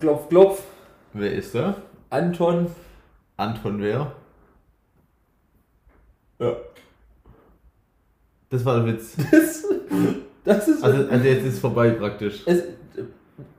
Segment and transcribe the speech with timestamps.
[0.00, 0.62] Klopf, klopf.
[1.12, 1.76] Wer ist da?
[2.10, 2.70] Anton.
[3.36, 4.12] Anton wer?
[6.38, 6.56] Ja.
[8.50, 9.16] Das war der Witz.
[10.44, 10.84] Das, das ist.
[10.84, 12.42] Also, also jetzt ist vorbei praktisch.
[12.46, 12.62] es,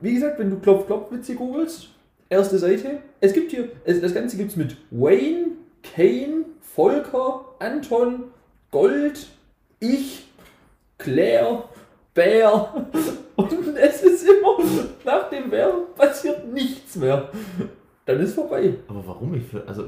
[0.00, 1.90] wie gesagt, wenn du Klopf, klopf Witze googelst,
[2.30, 3.02] erste Seite.
[3.20, 5.48] Es gibt hier, es, das Ganze gibt es mit Wayne,
[5.82, 8.24] Kane, Volker, Anton,
[8.70, 9.26] Gold,
[9.80, 10.28] ich,
[10.96, 11.64] Claire,
[12.14, 12.86] Bär.
[13.38, 14.58] Und es ist immer,
[15.04, 17.28] nach dem Bär passiert nichts mehr.
[18.04, 18.74] Dann ist vorbei.
[18.88, 19.32] Aber warum?
[19.34, 19.84] Ich, also,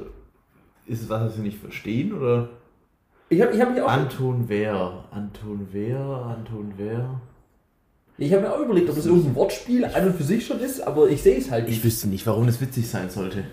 [0.85, 2.13] ist es was, was wir nicht verstehen?
[2.13, 2.47] Oder?
[3.27, 3.89] Ich habe ich hab mich auch.
[3.89, 5.03] Anton wer?
[5.11, 5.99] Anton wer?
[5.99, 7.19] Anton wer?
[8.17, 10.79] Ich habe mir auch überlegt, ob das irgendein Wortspiel an und für sich schon ist,
[10.87, 11.79] aber ich sehe es halt nicht.
[11.79, 13.43] Ich wüsste nicht, warum das witzig sein sollte.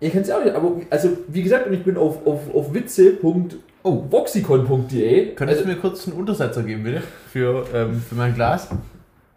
[0.00, 2.72] Ich kann es auch nicht, aber also wie gesagt, und ich bin auf, auf, auf
[2.72, 5.34] witze.voxicon.de.
[5.34, 7.02] Könntest Also, du mir kurz einen Untersetzer geben, bitte?
[7.30, 8.70] Für, ähm, für mein Glas?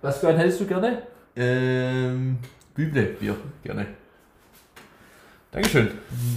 [0.05, 1.01] Was für einen hättest du gerne?
[1.35, 2.37] Ähm,
[2.75, 3.87] Büble, Bier, gerne.
[5.51, 5.89] Dankeschön.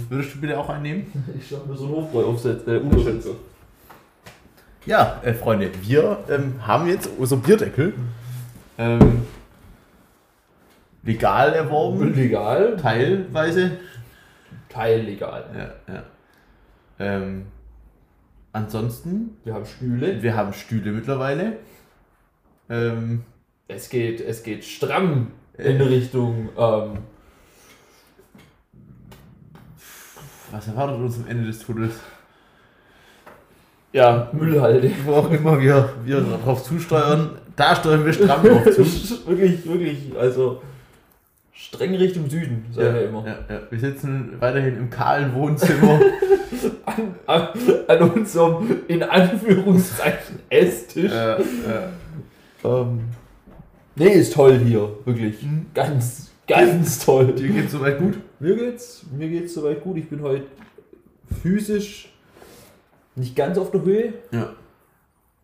[0.09, 1.25] Würdest du bitte auch einen nehmen?
[1.39, 3.31] Ich habe mir so einen Hofbräu aufsetzen, äh, Untersetzer.
[4.85, 7.93] Ja, äh, Freunde, wir ähm, haben jetzt unser Bierdeckel
[8.77, 9.23] ähm,
[11.03, 12.13] legal erworben.
[12.15, 13.71] Legal, Teilweise.
[14.69, 15.45] teillegal.
[15.87, 16.03] Ja, ja.
[16.97, 17.45] Ähm,
[18.53, 20.23] ansonsten, Wir haben Stühle.
[20.23, 21.57] wir haben Stühle mittlerweile.
[22.69, 23.23] Ähm,
[23.69, 26.49] Es geht, es geht stramm in Richtung.
[26.57, 26.97] Ähm,
[30.51, 31.93] was erwartet uns am Ende des Tunnels?
[33.91, 34.91] ja, Müllhalde.
[35.05, 38.83] Wo auch immer wir, wir darauf zusteuern, da steuern wir stramm drauf zu.
[39.27, 40.63] wirklich, wirklich, also
[41.53, 43.25] streng Richtung Süden, sagen wir immer.
[43.27, 43.61] Ja, ja.
[43.69, 45.99] Wir sitzen weiterhin im kahlen Wohnzimmer.
[46.85, 47.47] An, an,
[47.87, 51.11] an unserem, in Anführungszeichen, Esstisch.
[51.11, 51.43] äh, äh,
[52.63, 53.01] Ähm,
[53.99, 55.41] nee, ist toll hier, wirklich.
[55.43, 55.67] Mhm.
[55.73, 57.33] Ganz, ganz toll.
[57.33, 58.17] dir geht's soweit gut?
[58.39, 59.97] Mir geht's, mir geht's soweit gut.
[59.97, 60.45] Ich bin heute
[61.41, 62.11] physisch
[63.15, 64.13] nicht ganz auf der Höhe.
[64.31, 64.53] Ja.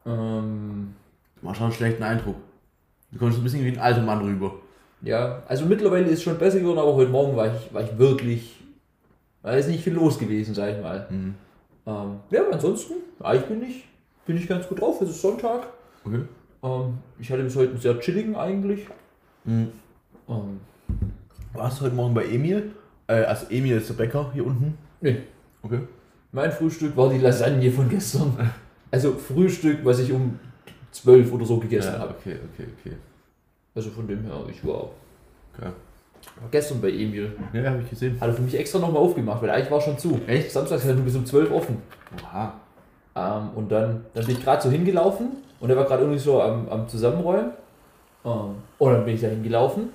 [0.06, 0.94] Ähm,
[1.40, 2.38] Du machst schon einen schlechten Eindruck.
[3.12, 4.56] Du kommst ein bisschen wie ein alter Mann rüber.
[5.02, 7.98] ja, also mittlerweile ist es schon besser geworden, aber heute Morgen war ich, war ich
[8.00, 8.56] wirklich,
[9.44, 11.06] da ist nicht viel los gewesen, sag ich mal.
[11.10, 11.36] Mhm.
[11.86, 13.88] Ähm, ja, aber ansonsten, eigentlich bin ich,
[14.26, 15.00] bin ich ganz gut drauf.
[15.02, 15.68] Es ist Sonntag.
[16.04, 16.22] Okay.
[16.64, 18.88] Ähm, ich hatte bis heute einen sehr chilligen eigentlich.
[19.44, 19.70] Mhm.
[20.30, 20.60] Ähm,
[21.54, 22.72] Warst du heute Morgen bei Emil?
[23.08, 24.78] Äh, also Emil ist der Bäcker hier unten.
[25.02, 25.18] nee,
[25.62, 25.80] Okay.
[26.32, 28.38] Mein Frühstück war die Lasagne von gestern.
[28.92, 30.38] Also Frühstück, was ich um
[30.92, 32.14] 12 oder so gegessen Ja, habe.
[32.20, 32.96] okay, okay, okay.
[33.74, 34.84] Also von dem her, ich war,
[35.54, 35.70] okay.
[36.42, 37.32] war gestern bei Emil.
[37.54, 38.20] Ja, habe ich gesehen.
[38.20, 40.20] Hat er für mich extra nochmal aufgemacht, weil eigentlich war schon zu.
[40.28, 40.52] Echt?
[40.52, 41.78] Samstags hat er nur bis um 12 offen.
[42.22, 42.54] Oha.
[43.16, 45.30] Ähm, und dann, dann bin ich gerade so hingelaufen
[45.60, 47.52] und er war gerade irgendwie so am, am Zusammenräumen.
[48.26, 49.90] Ähm, und dann bin ich da hingelaufen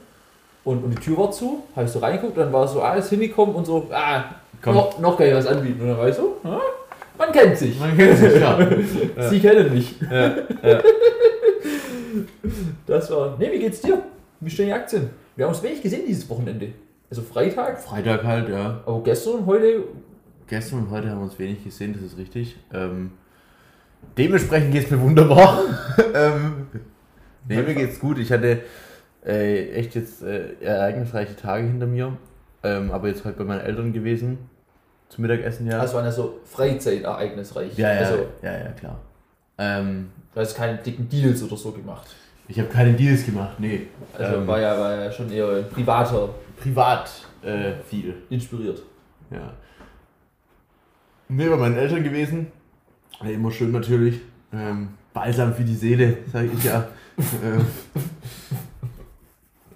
[0.64, 3.54] und, und die Tür war zu, habe ich so reingeguckt, dann war so alles hingekommen
[3.54, 4.24] und so, ah,
[4.62, 4.74] Komm.
[4.74, 5.80] noch, noch kann ich was anbieten.
[5.80, 6.60] Und dann war ich so, ah,
[7.16, 7.78] man kennt sich.
[7.78, 9.28] Man kennt sich, ja.
[9.28, 9.94] Sie kennen mich.
[10.00, 10.82] ja, ja.
[12.86, 13.38] Das war.
[13.38, 14.02] Ne, wie geht's dir?
[14.40, 15.10] Wie stehen die Aktien?
[15.36, 16.68] Wir haben uns wenig gesehen dieses Wochenende.
[17.08, 18.80] Also Freitag, Freitag halt, ja.
[18.84, 19.84] aber gestern und heute.
[20.46, 22.56] Gestern und heute haben wir uns wenig gesehen, das ist richtig.
[22.72, 23.12] Ähm,
[24.16, 25.62] dementsprechend geht es mir wunderbar.
[26.14, 26.66] ähm,
[27.48, 28.18] nee, mir geht's gut.
[28.18, 28.60] Ich hatte
[29.24, 32.16] äh, echt jetzt äh, ereignisreiche Tage hinter mir.
[32.62, 34.38] Ähm, aber jetzt heute bei meinen Eltern gewesen.
[35.08, 35.80] Zum Mittagessen, ja.
[35.80, 37.76] Das waren ja so Freizeitereignisreich.
[37.76, 39.00] ja, ja, Also, ja, ja, klar.
[39.58, 42.06] Ähm, du hast keine dicken Deals oder so gemacht.
[42.48, 43.88] ich habe keine Deals gemacht, nee.
[44.16, 46.28] Also Ähm, war, ja, war ja schon eher privater
[46.60, 47.10] privat
[47.42, 48.14] äh, viel.
[48.28, 48.82] inspiriert.
[49.30, 49.54] Ja.
[51.28, 52.48] Nee, bei meinen Eltern gewesen.
[53.22, 54.20] Ja, immer schön natürlich.
[54.52, 56.88] Ähm, balsam für die Seele, sage ich ja.
[57.44, 57.66] ähm,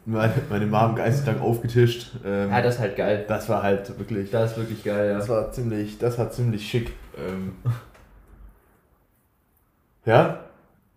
[0.06, 2.12] meine, meine Mom geisteskrank aufgetischt.
[2.24, 3.24] Ähm, Ja, das ist halt geil.
[3.28, 4.30] das war halt wirklich.
[4.30, 5.34] Das ist wirklich geil, Das ja.
[5.34, 6.92] war ziemlich, das war ziemlich schick.
[7.16, 7.52] Ähm,
[10.04, 10.40] ja,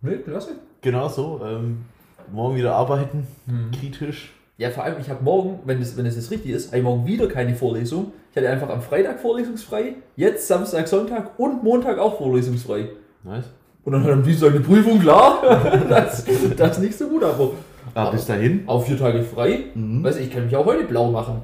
[0.01, 0.51] Ne, klasse.
[0.81, 1.41] genau so.
[1.43, 1.85] Ähm,
[2.31, 3.71] morgen wieder arbeiten, Mhm.
[3.71, 4.31] kritisch.
[4.57, 6.83] Ja, vor allem, ich habe morgen, wenn es, wenn es jetzt richtig ist, habe ich
[6.83, 8.11] morgen wieder keine Vorlesung.
[8.37, 12.89] Ich hatte einfach am Freitag vorlesungsfrei, jetzt Samstag, Sonntag und Montag auch vorlesungsfrei.
[13.23, 13.45] Nice.
[13.83, 15.41] Und dann hat am Dienstag eine Prüfung, klar.
[15.89, 16.23] das,
[16.55, 17.53] das ist nicht so gut, aber
[17.95, 18.61] Ah, bis dahin.
[18.67, 19.71] auch vier Tage frei.
[19.73, 20.03] Mhm.
[20.03, 21.41] Weiß ich, ich kann mich auch heute blau machen.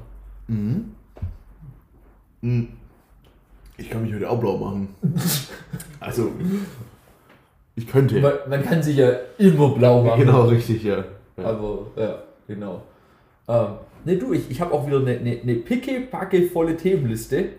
[0.47, 0.91] Mhm.
[2.41, 2.67] Mhm.
[3.77, 4.89] Ich kann mich heute auch blau machen.
[5.99, 6.29] Also,
[7.75, 8.19] ich könnte.
[8.19, 9.09] Man, man kann sich ja
[9.39, 10.19] immer blau machen.
[10.19, 11.03] Genau, richtig, ja.
[11.37, 11.43] ja.
[11.43, 12.83] Aber, ja, genau.
[13.47, 13.67] Ähm,
[14.05, 16.07] ne, du, ich, ich habe auch wieder eine, eine, eine picke,
[16.51, 17.49] volle Themenliste.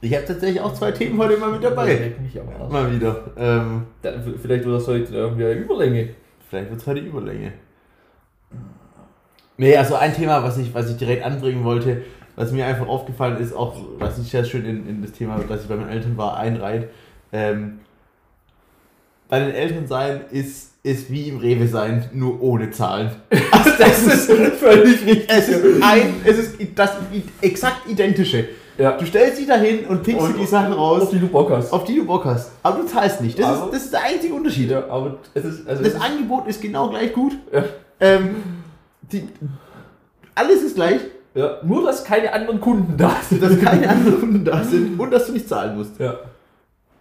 [0.00, 2.12] Ich habe tatsächlich auch zwei Themen heute mal mit dabei.
[2.22, 2.72] Mich am Arsch.
[2.72, 3.24] Mal wieder.
[3.36, 6.10] Ähm, Dann, vielleicht wird das heute irgendwie eine Überlänge.
[6.48, 7.52] vielleicht wird es heute Überlänge.
[9.56, 12.02] Nee, also ein Thema, was ich, was ich direkt anbringen wollte,
[12.36, 15.62] was mir einfach aufgefallen ist, auch was ich sehr schön in, in das Thema, dass
[15.62, 16.90] ich bei meinen Eltern war, einreiht.
[17.32, 17.80] Ähm,
[19.28, 23.10] bei den Eltern sein ist, ist wie im Rewe sein, nur ohne Zahlen.
[23.50, 24.30] Also das ist
[24.60, 25.26] völlig richtig.
[25.28, 26.92] Es ist, ein, es ist das
[27.40, 28.48] exakt identische.
[28.78, 28.92] Ja.
[28.92, 31.72] Du stellst dich dahin und pickst dir die Sachen raus, Auf die du Bock hast.
[31.72, 32.50] auf die du Bock hast.
[32.62, 33.38] Aber du zahlst nicht.
[33.38, 34.70] Das, Aber- ist, das ist der einzige Unterschied.
[34.70, 37.32] Ja, aber es ist, also Das es Angebot ist genau gleich gut.
[37.52, 37.64] ja,
[38.00, 38.36] Ähm,
[39.10, 39.26] die,
[40.34, 41.00] alles ist gleich,
[41.34, 43.42] ja, nur, dass keine anderen Kunden da sind.
[43.42, 45.98] dass keine anderen Kunden da sind und dass du nicht zahlen musst.
[45.98, 46.14] Ja.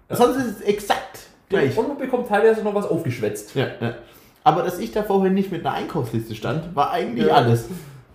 [0.09, 1.04] Sonst ist es exakt
[1.49, 1.77] gleich.
[1.77, 3.55] Und man bekommt teilweise noch was aufgeschwätzt.
[3.55, 3.95] Ja, ja.
[4.43, 7.33] Aber dass ich da vorher nicht mit einer Einkaufsliste stand, war eigentlich Ja.
[7.35, 7.67] alles.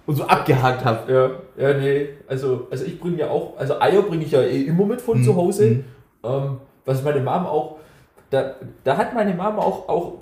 [0.06, 1.12] Und so abgehakt habe.
[1.56, 2.08] Ja, ja, nee.
[2.26, 5.18] Also, also ich bringe ja auch, also Eier bringe ich ja eh immer mit von
[5.20, 5.24] Mhm.
[5.24, 5.66] zu Hause.
[5.66, 5.84] Mhm.
[6.24, 7.76] Ähm, was meine Mom auch,
[8.30, 8.54] da,
[8.84, 10.14] da hat meine Mom auch, auch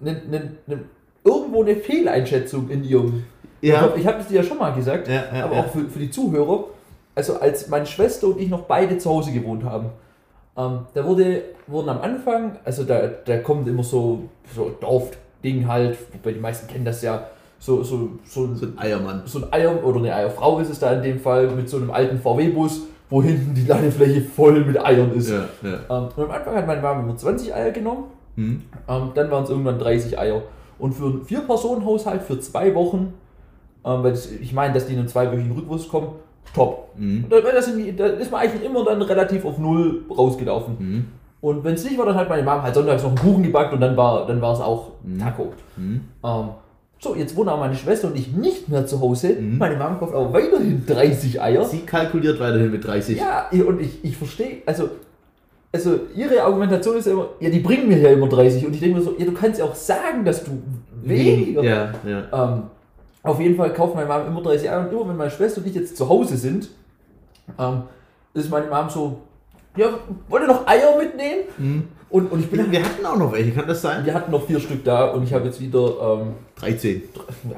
[0.00, 0.78] ne, ne, ne,
[1.24, 3.24] irgendwo eine Fehleinschätzung in ihrem.
[3.60, 3.92] Ja.
[3.96, 6.64] Ich habe es dir ja schon mal gesagt, Ja, aber auch für, für die Zuhörer.
[7.14, 9.90] Also als meine Schwester und ich noch beide zu Hause gewohnt haben,
[10.56, 15.96] ähm, da wurde, wurden am Anfang, also da, da kommt immer so, so Dorfding halt,
[16.12, 17.26] wobei die meisten kennen das ja,
[17.58, 19.22] so, so, so, ein- So ein Eiermann.
[19.24, 21.90] so ein Eier oder eine Eierfrau ist es da in dem Fall mit so einem
[21.90, 25.30] alten VW-Bus, wo hinten die Ladefläche voll mit Eiern ist.
[25.30, 25.74] Ja, ja.
[25.88, 28.04] Ähm, und am Anfang hat meine Mama immer 20 Eier genommen,
[28.36, 28.62] Hm.
[28.88, 30.42] ähm, dann waren es irgendwann 30 Eier.
[30.78, 33.14] Und für einen Vier-Personen-Haushalt für zwei Wochen,
[33.84, 36.08] ähm, weil das, ich meine, dass die in einen zweiwöchigen Rückwurst kommen,
[36.54, 36.90] top.
[36.96, 37.24] Hm.
[37.24, 40.78] Und da, da ist man eigentlich immer dann relativ auf Null rausgelaufen.
[40.78, 41.04] Hm.
[41.40, 43.72] Und wenn es nicht war, dann hat meine Mama halt sonntags noch einen Kuchen gebackt
[43.72, 45.18] und dann war dann war es auch Mhm.
[45.18, 45.52] Taco.
[45.76, 46.00] Hm.
[46.24, 46.48] Ähm,
[47.00, 49.34] so, jetzt wohnen auch meine Schwester und ich nicht mehr zu Hause.
[49.34, 49.58] Mhm.
[49.58, 51.64] Meine Mama kauft aber weiterhin 30 Eier.
[51.64, 53.18] Sie kalkuliert weiterhin mit 30.
[53.18, 54.88] Ja, und ich, ich verstehe, also,
[55.72, 58.64] also ihre Argumentation ist ja immer, ja, die bringen mir ja immer 30.
[58.64, 60.52] Und ich denke mir so, ja, du kannst ja auch sagen, dass du
[61.02, 61.64] weniger.
[61.64, 62.54] Ja, ja.
[62.54, 62.62] Ähm,
[63.22, 65.66] auf jeden Fall kauft meine Mama immer 30 Eier und immer wenn meine Schwester und
[65.66, 66.68] ich jetzt zu Hause sind,
[67.58, 67.82] ähm,
[68.34, 69.18] ist meine Mom so,
[69.76, 69.88] ja,
[70.28, 71.42] wollt ihr noch Eier mitnehmen?
[71.56, 71.88] Hm.
[72.10, 74.04] Und, und ich bin, Wir hatten auch noch welche, kann das sein?
[74.04, 77.02] wir hatten noch vier Stück da und ich habe jetzt wieder, ähm, 13.
[77.50, 77.56] ja.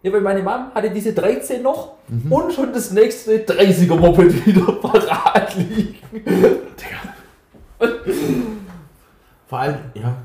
[0.00, 1.94] Ja, weil meine Mom hatte diese 13 noch
[2.30, 5.96] und schon das nächste 30er Moped wieder parat liegen.
[9.48, 10.16] Vor allem, ja.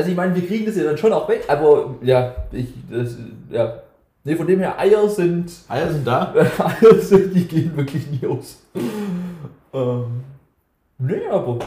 [0.00, 3.16] Also ich meine, wir kriegen das ja dann schon auch weg, aber ja, ich, das,
[3.50, 3.74] ja.
[4.24, 6.32] Nee, von dem her, Eier sind, Eier sind da.
[6.58, 8.62] Eier sind, die gehen wirklich nie aus.
[9.74, 10.04] Ähm,
[10.98, 11.58] nee, aber.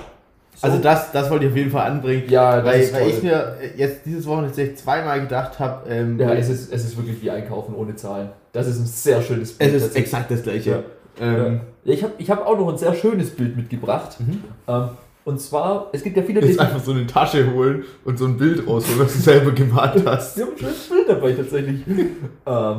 [0.56, 2.24] so- Also das, das wollte ich auf jeden Fall anbringen.
[2.28, 6.34] ja, das Weil, weil ich mir jetzt dieses Wochenende tatsächlich zweimal gedacht habe, ähm, ja,
[6.34, 8.30] es ist, es ist wirklich wie Einkaufen ohne Zahlen.
[8.52, 9.76] Das ist ein sehr schönes Bild.
[9.76, 10.84] es ist exakt das gleiche.
[11.20, 11.26] Ja.
[11.26, 14.18] Ähm, Ja, ich habe ich hab auch noch ein sehr schönes Bild mitgebracht.
[14.20, 14.44] Mhm.
[14.68, 14.90] Ähm,
[15.26, 18.38] und zwar, es gibt ja viele Jetzt einfach so eine Tasche holen und so ein
[18.38, 20.38] Bild rausholen, was du selber gemalt hast.
[20.38, 21.82] Wir haben ein schönes Bild dabei tatsächlich.
[22.46, 22.76] ähm,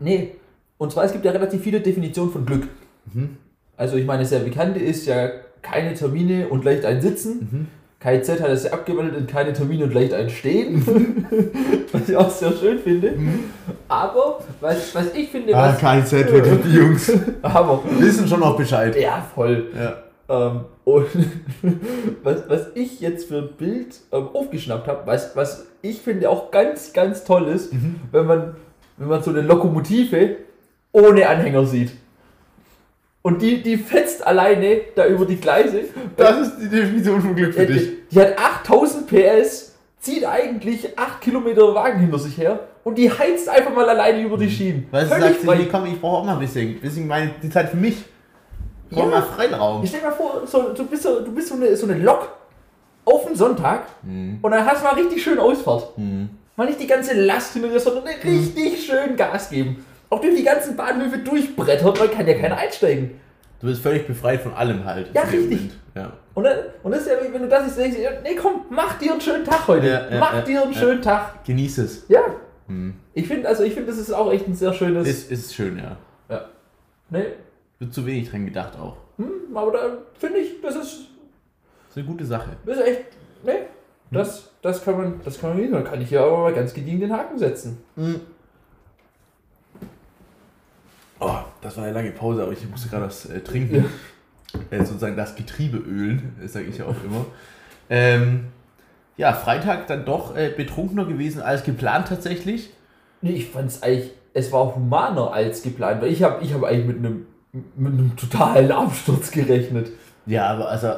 [0.00, 0.32] nee,
[0.78, 2.64] und zwar es gibt ja relativ viele Definitionen von Glück.
[3.12, 3.36] Mhm.
[3.76, 5.28] Also ich meine, sehr bekannte ist ja
[5.62, 7.48] keine Termine und leicht ein Sitzen.
[7.50, 7.66] Mhm.
[7.98, 10.84] KZ hat es ja abgewandelt in keine Termine und leicht ein Stehen.
[11.92, 13.14] was ich auch sehr schön finde.
[13.88, 16.28] Aber, was, was ich finde, Ah, was, kein Z,
[16.64, 17.10] die Jungs
[17.42, 18.94] aber, wissen schon noch Bescheid.
[19.00, 19.66] ja, voll.
[19.74, 19.96] Ja.
[20.28, 21.06] Ähm, und
[22.22, 26.50] was, was ich jetzt für ein Bild ähm, aufgeschnappt habe, was, was ich finde auch
[26.50, 28.00] ganz, ganz toll ist, Mhm.
[28.12, 28.56] wenn, man,
[28.96, 30.36] wenn man so eine Lokomotive
[30.92, 31.92] ohne Anhänger sieht.
[33.22, 35.80] Und die, die fetzt alleine da über die Gleise.
[36.16, 37.82] Das ist die Definition von Glück für Äh, dich.
[37.88, 43.10] Die, die hat 8000 PS, zieht eigentlich 8 Kilometer Wagen hinter sich her und die
[43.10, 44.86] heizt einfach mal alleine über die Schienen.
[44.92, 45.56] Sie Völlig sagt, frei.
[45.58, 46.78] nee, komm, ich brauche auch mal ein bisschen.
[46.80, 47.96] Bisschen meine, die Zeit für mich.
[48.90, 49.22] Ich brauche Ja.
[49.22, 49.82] Freiraum.
[49.82, 51.98] Ich stell dir mal vor, so, du bist, so, du bist so, eine, so eine
[52.02, 52.28] Lok
[53.04, 54.38] auf einen Sonntag Mhm.
[54.42, 55.96] und dann hast du mal richtig schön Ausfahrt.
[55.98, 56.28] Mhm.
[56.56, 59.84] Mal nicht die ganze Last hinter dir, sondern richtig schön Gas geben.
[60.08, 63.20] Auch durch die ganzen Bahnhöfe durchbrettert, weil kann ja keiner einsteigen.
[63.60, 65.10] Du bist völlig befreit von allem halt.
[65.14, 65.70] Ja, richtig.
[65.94, 66.12] Ja.
[66.34, 68.98] Und, dann, und das ist ja, wie wenn du das jetzt denkst, nee komm, mach
[68.98, 69.86] dir einen schönen Tag heute.
[69.86, 71.44] Ja, ja, mach ja, dir einen schönen Tag.
[71.44, 72.04] Genieß es.
[72.08, 72.20] Ja,
[72.68, 72.94] Mhm.
[73.14, 75.06] ich finde, also ich finde, das ist auch echt ein sehr schönes.
[75.08, 75.96] Ist, ist schön, ja.
[76.28, 76.44] ja.
[77.10, 77.26] Nee,
[77.78, 78.96] Wird zu wenig dran gedacht auch.
[79.18, 79.78] hm, aber da
[80.18, 81.00] finde ich, das ist,
[81.88, 82.56] Ist eine gute Sache.
[82.64, 83.04] das ist echt,
[83.44, 83.52] nee,
[84.10, 85.72] das, das kann man, das kann man nicht.
[85.72, 87.78] Dann kann ich ja aber mal ganz gediegen den Haken setzen.
[91.18, 93.86] Oh, das war eine lange Pause, aber ich musste gerade was äh, trinken.
[94.70, 97.26] Äh, sozusagen das Getriebe ölen, sage ich ja auch immer.
[97.90, 98.46] Ähm,
[99.16, 102.70] ja, Freitag dann doch äh, betrunkener gewesen als geplant tatsächlich.
[103.22, 106.62] Nee, ich fand es eigentlich, es war humaner als geplant, weil ich habe ich hab
[106.64, 109.90] eigentlich mit einem, mit einem totalen Absturz gerechnet.
[110.26, 110.88] Ja, aber also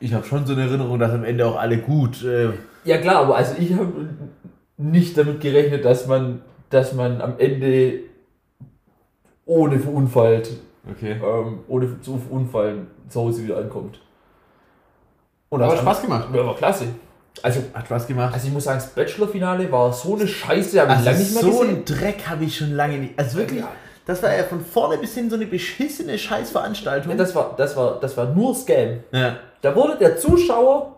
[0.00, 2.22] ich habe schon so eine Erinnerung, dass am Ende auch alle gut.
[2.24, 2.50] Äh,
[2.84, 3.92] Ja klar, aber also ich habe
[4.76, 8.00] nicht damit gerechnet, dass man dass man am Ende
[9.46, 10.50] ohne verunfallt,
[10.90, 11.12] Okay.
[11.22, 14.00] ähm, ohne zu verunfallen zu Hause wieder ankommt.
[15.50, 16.28] Und Aber das Spaß gemacht.
[16.34, 16.86] Ja, war klasse.
[17.42, 18.32] Also, Hat Spaß gemacht.
[18.34, 21.32] also ich muss sagen, das Bachelor-Finale war so eine Scheiße, habe ich Also lange nicht
[21.34, 21.68] mehr so gesehen.
[21.68, 23.18] einen Dreck habe ich schon lange nicht.
[23.18, 23.68] Also wirklich, Ja.
[24.06, 27.10] Das war ja von vorne bis hin so eine beschissene Scheißveranstaltung.
[27.12, 29.00] Ja, das, war, das, war, das war nur Scam.
[29.12, 29.36] ja.
[29.62, 30.94] Da wurde der Zuschauer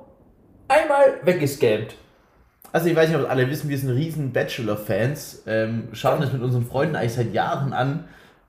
[0.66, 1.94] einmal weggescammt.
[2.72, 5.44] Also ich weiß nicht, ob alle wissen, wir sind riesen Bachelor-Fans.
[5.46, 8.08] Ähm, schauen das mit unseren Freunden eigentlich seit Jahren an.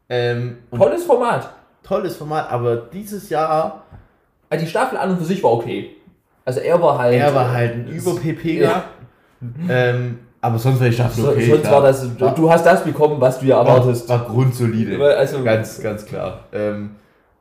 [0.10, 1.54] Ähm, Tolles Format.
[1.84, 3.84] tolles Format, aber dieses Jahr,
[4.50, 5.96] Also die Staffel an und für sich war okay.
[6.46, 7.14] Also er war halt.
[7.14, 8.62] er war halt ein über-PP.
[8.62, 8.86] Ja.
[9.70, 11.50] Ähm, aber sonst war die Staffel So, okay.
[11.50, 11.74] sonst klar.
[11.74, 12.08] war das.
[12.36, 14.08] Du hast das bekommen, was du ja erwartest.
[14.08, 15.04] War, war grundsolide.
[15.18, 16.40] Also, Ganz, ganz klar.
[16.54, 16.92] Ähm,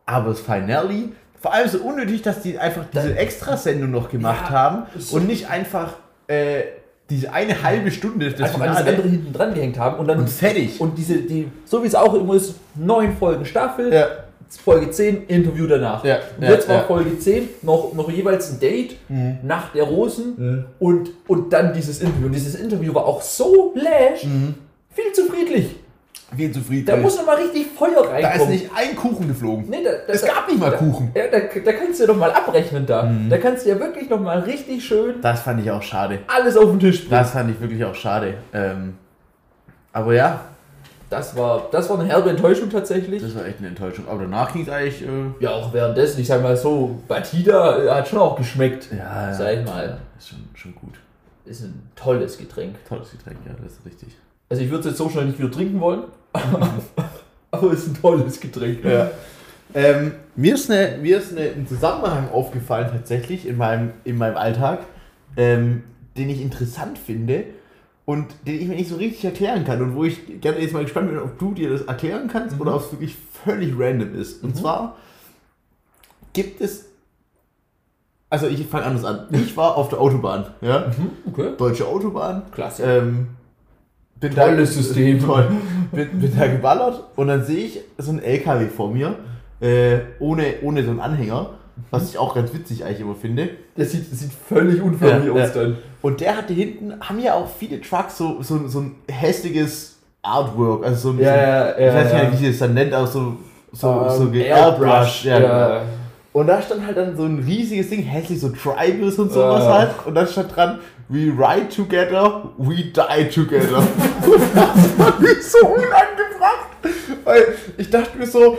[0.05, 1.11] aber das Finale,
[1.41, 4.83] vor allem so unnötig, dass die einfach diese Extrasendung noch gemacht Ja, haben
[5.13, 5.95] und nicht einfach
[6.27, 6.63] äh,
[7.09, 10.19] diese eine halbe Stunde des einfach alles andere hinten dran gehängt haben und dann.
[10.19, 10.81] und fertig.
[10.81, 14.07] Und diese, die, so wie es auch immer ist, neun Folgen Staffel, ja,
[14.65, 16.05] Folge 10, Interview danach.
[16.05, 16.83] Ja, ja, jetzt war ja.
[16.85, 19.38] Folge 10 noch, noch jeweils ein Date, Mhm.
[19.43, 22.26] Nacht der Rosen und, und dann dieses Interview.
[22.26, 24.55] Und dieses Interview war auch so lash, Mhm.
[24.93, 25.76] viel zu friedlich.
[26.37, 26.87] viel zufrieden.
[26.87, 28.23] Da muss noch mal richtig Feuer reinkommen.
[28.23, 29.67] da ist nicht ein Kuchen geflogen.
[29.71, 31.12] Nee, da, da, Es gab nicht mal Kuchen.
[31.15, 33.05] Ja, da, da kannst du doch mal abrechnen da.
[33.05, 33.31] Mhm.
[33.31, 36.19] Da kannst du ja wirklich noch mal richtig schön Das fand ich auch schade.
[36.26, 37.11] alles auf den Tisch bringen.
[37.12, 38.35] Das fand ich wirklich auch schade.
[38.53, 38.95] Ähm,
[39.93, 40.41] aber ja,
[41.09, 43.23] Das war, das war eine herbe Enttäuschung tatsächlich.
[43.23, 44.09] das war echt eine Enttäuschung.
[44.09, 45.03] Aber danach ging es eigentlich.
[45.03, 45.07] Äh,
[45.41, 48.89] Ja, auch währenddessen, ich sag mal so, Batida äh, hat schon auch geschmeckt.
[48.97, 49.99] ja, Sag ich mal.
[50.19, 50.95] Ist schon, schon gut.
[51.45, 52.75] Ist ein tolles Getränk.
[52.89, 54.17] Tolles Getränk, ja, das ist richtig.
[54.49, 56.05] Also ich würde es jetzt so schnell nicht wieder trinken wollen,
[57.51, 58.85] aber es ist ein tolles Getränk.
[58.85, 59.11] Ja.
[59.75, 64.37] Ähm, mir ist, eine, mir ist eine, ein Zusammenhang aufgefallen tatsächlich in meinem, in meinem
[64.37, 64.81] Alltag,
[65.37, 65.83] ähm,
[66.17, 67.45] den ich interessant finde
[68.07, 70.83] und den ich mir nicht so richtig erklären kann und wo ich gerne jetzt mal
[70.85, 74.43] gespannt bin, ob du dir das erklären kannst oder ob es wirklich völlig random ist.
[74.43, 74.61] Und Mhm.
[74.61, 74.97] zwar
[76.33, 76.87] gibt es,
[78.31, 79.27] also ich fange anders an.
[79.33, 81.51] Ich war auf der Autobahn, ja, Mhm, Okay.
[81.59, 82.83] deutsche Autobahn, Klasse.
[82.85, 83.29] ähm,
[84.21, 85.21] bin Tolles System.
[85.25, 85.51] Toll.
[85.93, 89.17] Bin, bin da geballert und dann sehe ich so einen LKW vor mir,
[89.61, 91.51] äh, ohne, ohne so einen Anhänger,
[91.91, 93.51] was ich auch ganz witzig eigentlich immer finde.
[93.77, 95.63] Das sieht, das sieht völlig unförmig Ja, aus ja.
[95.63, 95.77] dann.
[96.07, 100.85] Und der hatte hinten, haben ja auch viele Trucks so, so, so ein hässliches Artwork,
[100.87, 102.19] also so ein Ja, bisschen, ja, ich ja, weiß ja.
[102.23, 103.37] nicht, wie sie es dann nennt, aber so,
[103.73, 105.25] so, so Ähm, ge- Airbrush.
[105.25, 105.49] ja, genau.
[105.59, 105.83] Ja.
[106.33, 109.79] Und da stand halt dann so ein riesiges Ding, hässlich, so Tribals und sowas Ja.
[109.79, 109.91] halt.
[110.05, 113.83] Und da stand dran, we ride together, we die together.
[114.55, 116.69] das war mir so unangebracht.
[117.25, 117.43] Weil
[117.79, 118.59] ich dachte mir so,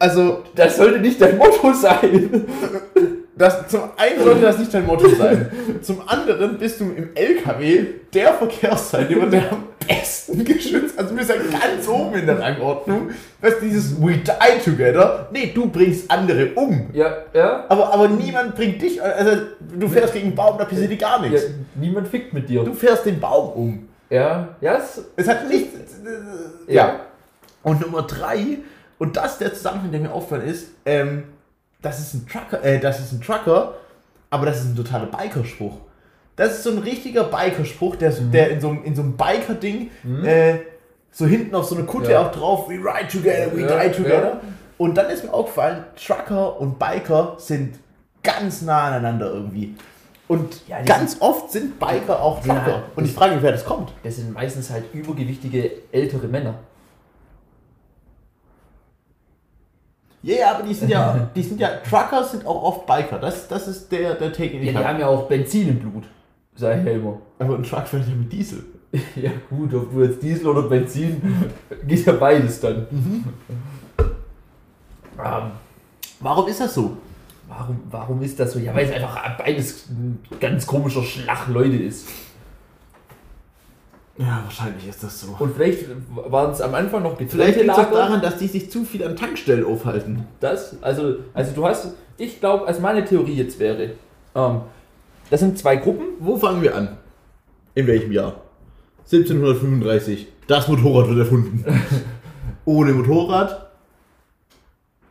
[0.00, 2.44] also, Das sollte nicht dein Motto sein.
[3.36, 5.50] das, zum einen sollte das nicht dein Motto sein.
[5.82, 11.30] Zum anderen bist du im LKW der Verkehrsteilnehmer, der am besten geschützt, also du bist
[11.30, 13.10] ja ganz oben in der Rangordnung,
[13.40, 16.90] was dieses we die together, nee, du bringst andere um.
[16.92, 17.64] Ja, ja.
[17.68, 19.42] Aber, aber niemand bringt dich, also
[19.78, 21.46] du fährst gegen einen Baum, da passiert dir gar ja nichts.
[21.74, 22.62] niemand fickt mit dir.
[22.64, 23.88] Du fährst den Baum um.
[24.10, 25.76] Ja, ja, es, Es hat nichts.
[26.68, 27.00] ja.
[27.62, 28.58] Und Nummer drei,
[28.98, 31.24] und das ist der Zusammenhang, der mir auffällt, ist, ähm,
[31.84, 33.74] das ist ein Trucker, äh, das ist ein Trucker,
[34.30, 35.78] aber das ist ein totaler Bikerspruch.
[36.36, 38.30] Das ist so ein richtiger Bikerspruch, der, Mhm.
[38.32, 39.90] der in so, einem- in so einem Biker-Ding,
[40.24, 40.54] äh,
[41.12, 42.26] so hinten auf so eine Kutte Ja.
[42.26, 44.22] auch drauf, we ride together, we Ja, die together.
[44.22, 44.40] ja.
[44.76, 47.78] Und dann ist mir aufgefallen, Trucker und Biker sind
[48.24, 49.76] ganz nah aneinander irgendwie.
[50.26, 52.82] Und Ja, ganz oft sind Biker auch Trucker.
[52.96, 53.92] und ich frage mich, wer das kommt.
[54.02, 56.54] Das sind meistens halt übergewichtige ältere Männer.
[60.24, 63.18] Ja, ja, aber die sind ja, die sind ja, Trucker sind auch oft Biker.
[63.18, 64.88] Das, das ist der, der Take, den Ja, ich die habe.
[64.88, 66.04] haben ja auch Benzin im Blut.
[66.56, 67.18] Ja immer.
[67.38, 68.64] Aber ein Truck fährt ja mit Diesel.
[69.16, 71.20] Ja gut, ob du jetzt Diesel oder Benzin,
[71.86, 72.86] geht ja beides dann.
[75.18, 75.42] Ähm,
[76.20, 76.96] Warum ist das so?
[77.48, 78.58] warum, warum ist das so?
[78.58, 82.08] Ja, weil es einfach beides ein ganz komischer Schlag Leute ist.
[84.16, 85.34] Ja, wahrscheinlich ist das so.
[85.38, 88.46] Und vielleicht waren es am Anfang noch Vielleicht getrennte liegt es auch daran, dass die
[88.46, 90.26] sich zu viel an Tankstellen aufhalten.
[90.38, 93.90] Das, also, also du hast, ich glaube, als meine Theorie jetzt wäre,
[94.36, 94.60] ähm,
[95.30, 96.04] das sind zwei Gruppen.
[96.20, 96.96] Wo fangen wir an?
[97.74, 98.34] In welchem Jahr?
[99.06, 100.28] 1735.
[100.46, 101.64] Das Motorrad wird erfunden.
[102.64, 103.70] Ohne Motorrad.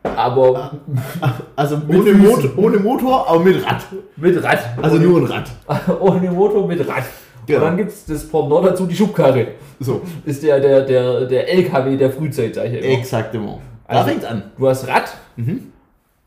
[0.04, 0.72] Aber
[1.56, 2.14] Also ohne.
[2.14, 3.84] Motor, ohne Motor, aber mit Rad.
[4.18, 4.60] mit Rad.
[4.82, 5.52] Also ohne, nur ein Rad.
[6.02, 7.04] ohne Motor mit Rad.
[7.46, 7.60] Genau.
[7.60, 9.48] Und dann gibt es das Pendant dazu, die Schubkarre.
[9.80, 13.00] So, Ist der, der, der, der LKW der Frühzeit, sag ich immer.
[13.00, 13.58] exaktement.
[13.88, 14.44] Da Also- fängt's an.
[14.58, 15.72] Du hast Rad, Mhm.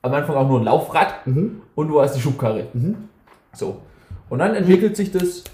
[0.02, 1.62] am Anfang auch nur ein Laufrad Mhm.
[1.75, 2.66] und du hast die Schubkarre.
[2.73, 2.96] Mhm.
[3.54, 3.80] So.
[4.28, 5.44] Und dann entwickelt sich das,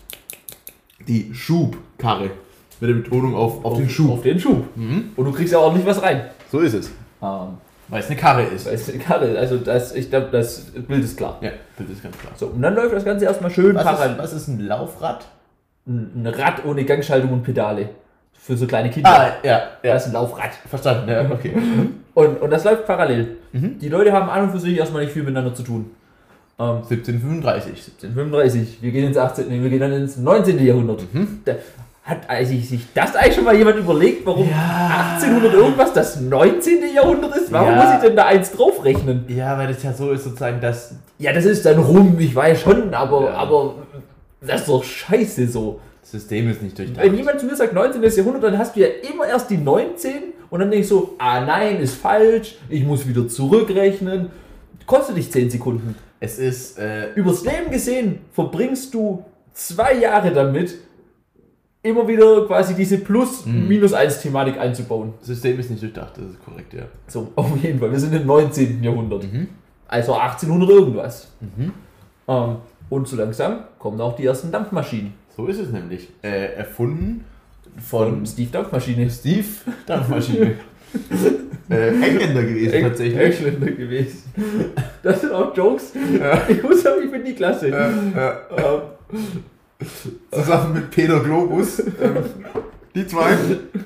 [1.07, 2.31] Die Schubkarre.
[2.81, 4.11] Mit der Betonung auf, auf den Schub.
[4.11, 4.65] Auf den Schub.
[4.77, 5.11] Mhm.
[5.17, 6.23] Und du kriegst ja ordentlich was rein.
[6.51, 6.89] So ist es.
[7.23, 8.67] Ähm, Weil es eine Karre ist.
[8.67, 11.39] weil es eine Karre, also das, ich glaube, das Bild ist klar.
[11.41, 12.33] Ja, das ist ganz klar.
[12.37, 14.13] So, und dann läuft das Ganze erstmal schön Was parallel.
[14.17, 15.27] ist, was ist ein Laufrad?
[15.87, 17.89] Ein Rad ohne Gangschaltung und Pedale.
[18.35, 19.11] Für so kleine Kinder.
[19.11, 19.51] Ah, ja,
[19.83, 19.93] ja.
[19.95, 20.51] Das ist ein Laufrad.
[20.69, 21.53] Verstanden, ja, okay.
[22.15, 23.37] Und, und das läuft parallel.
[23.53, 23.79] Mhm.
[23.79, 25.91] Die Leute haben an und für sich erstmal nicht viel miteinander zu tun.
[26.59, 27.71] Ähm, 1735.
[28.03, 30.65] 1735, wir gehen ins 18., nee, wir gehen dann ins 19.
[30.65, 31.03] Jahrhundert.
[31.15, 31.41] Mhm.
[31.45, 31.55] Da
[32.05, 35.15] hat eigentlich sich das eigentlich schon mal jemand überlegt, warum Ja.
[35.15, 36.81] 1800 irgendwas das 19.
[36.95, 37.53] Jahrhundert ist?
[37.53, 37.77] Warum Ja.
[37.85, 39.25] muss ich denn da eins draufrechnen?
[39.29, 40.97] Ja, weil das ja so ist, sozusagen, dass.
[41.19, 43.35] Ja, das ist dann rum, ich weiß schon, aber, Ja.
[43.35, 43.75] aber
[44.47, 45.81] das ist doch scheiße so.
[46.01, 47.05] Das System ist nicht durchdacht.
[47.05, 48.03] Wenn jemand zu mir sagt 19.
[48.03, 50.15] Jahrhundert, dann hast du ja immer erst die 19
[50.51, 54.31] und dann denkst du, ah nein, ist falsch, ich muss wieder zurückrechnen.
[54.87, 55.95] Kostet dich 10 Sekunden.
[56.19, 56.79] Es ist.
[56.79, 60.75] Äh, Übers Leben gesehen verbringst du zwei Jahre damit,
[61.83, 65.15] immer wieder quasi diese Plus-Minus-1-Thematik einzubauen.
[65.19, 66.85] das System ist nicht durchdacht, das ist korrekt, ja.
[67.09, 67.91] So, auf jeden Fall.
[67.91, 68.83] Wir sind im 19.
[68.83, 69.25] Jahrhundert.
[69.25, 69.49] Mhm.
[69.89, 71.29] Also 1800 irgendwas.
[71.41, 71.73] Mhm.
[72.29, 72.57] Ähm,
[72.91, 75.15] und so langsam kommen auch die ersten Dampfmaschinen.
[75.37, 76.09] So ist es nämlich.
[76.23, 77.25] Äh, erfunden
[77.79, 79.09] von Von Steve Dampfmaschine.
[79.11, 79.47] Steve
[79.87, 80.55] Dampfmaschine.
[81.71, 83.19] äh, Engländer gewesen Eng- tatsächlich.
[83.47, 84.23] Engländer gewesen.
[85.03, 85.93] Das sind auch Jokes.
[86.19, 86.43] Ja.
[86.49, 87.69] Ich muss sagen, ich finde die klasse.
[87.69, 88.81] Äh, äh, Ähm,
[90.31, 91.79] zusammen mit Peter Globus.
[91.81, 91.89] Ähm,
[92.95, 93.37] die zwei.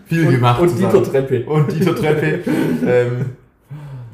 [0.07, 0.61] Viel und, gemacht.
[0.61, 0.93] und zusammen.
[1.05, 1.45] Dieter Treppe.
[1.47, 2.41] Und Dieter Treppe.
[2.87, 3.27] ähm,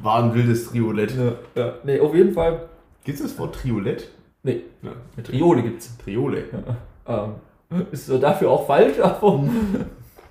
[0.03, 1.13] war ein wildes Triolett.
[1.17, 1.73] Ja, ja.
[1.83, 2.61] Nee, auf jeden Fall.
[3.03, 4.09] Gibt es das Wort Triolett?
[4.43, 4.91] Nee, Ja.
[5.15, 5.97] eine Triole gibt's.
[5.97, 6.43] Triole.
[7.07, 7.29] Ähm,
[7.91, 9.43] ist so dafür auch falsch, aber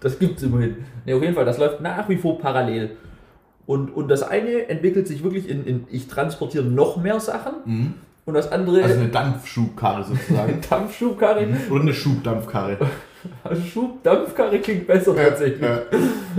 [0.01, 0.77] das gibt's immerhin.
[1.05, 2.97] Nee, auf jeden Fall, das läuft nach wie vor parallel.
[3.67, 7.95] Und, und das eine entwickelt sich wirklich in, in ich transportiere noch mehr Sachen Mhm.
[8.27, 10.61] und das andere Also eine Dampfschubkarre sozusagen.
[10.71, 11.47] Dampfschubkarre.
[11.71, 12.79] Oder eine Schubdampfkarre.
[13.45, 15.63] Also Schub, Dampfkarre klingt besser tatsächlich.
[15.63, 15.83] Ja, ja.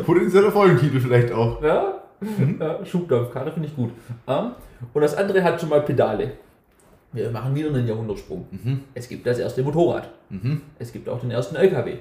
[0.05, 1.63] Potenzieller Folgentitel vielleicht auch.
[1.63, 1.93] Ja,
[2.59, 3.91] ja Schubdampfkarre finde ich gut.
[4.27, 4.47] Ähm,
[4.93, 6.31] und das andere hat schon mal Pedale.
[7.13, 8.45] Wir machen wieder einen Jahrhundertsprung.
[8.51, 8.81] Mhm.
[8.93, 10.09] Es gibt das erste Motorrad.
[10.29, 10.61] Mhm.
[10.79, 11.95] Es gibt auch den ersten LKW.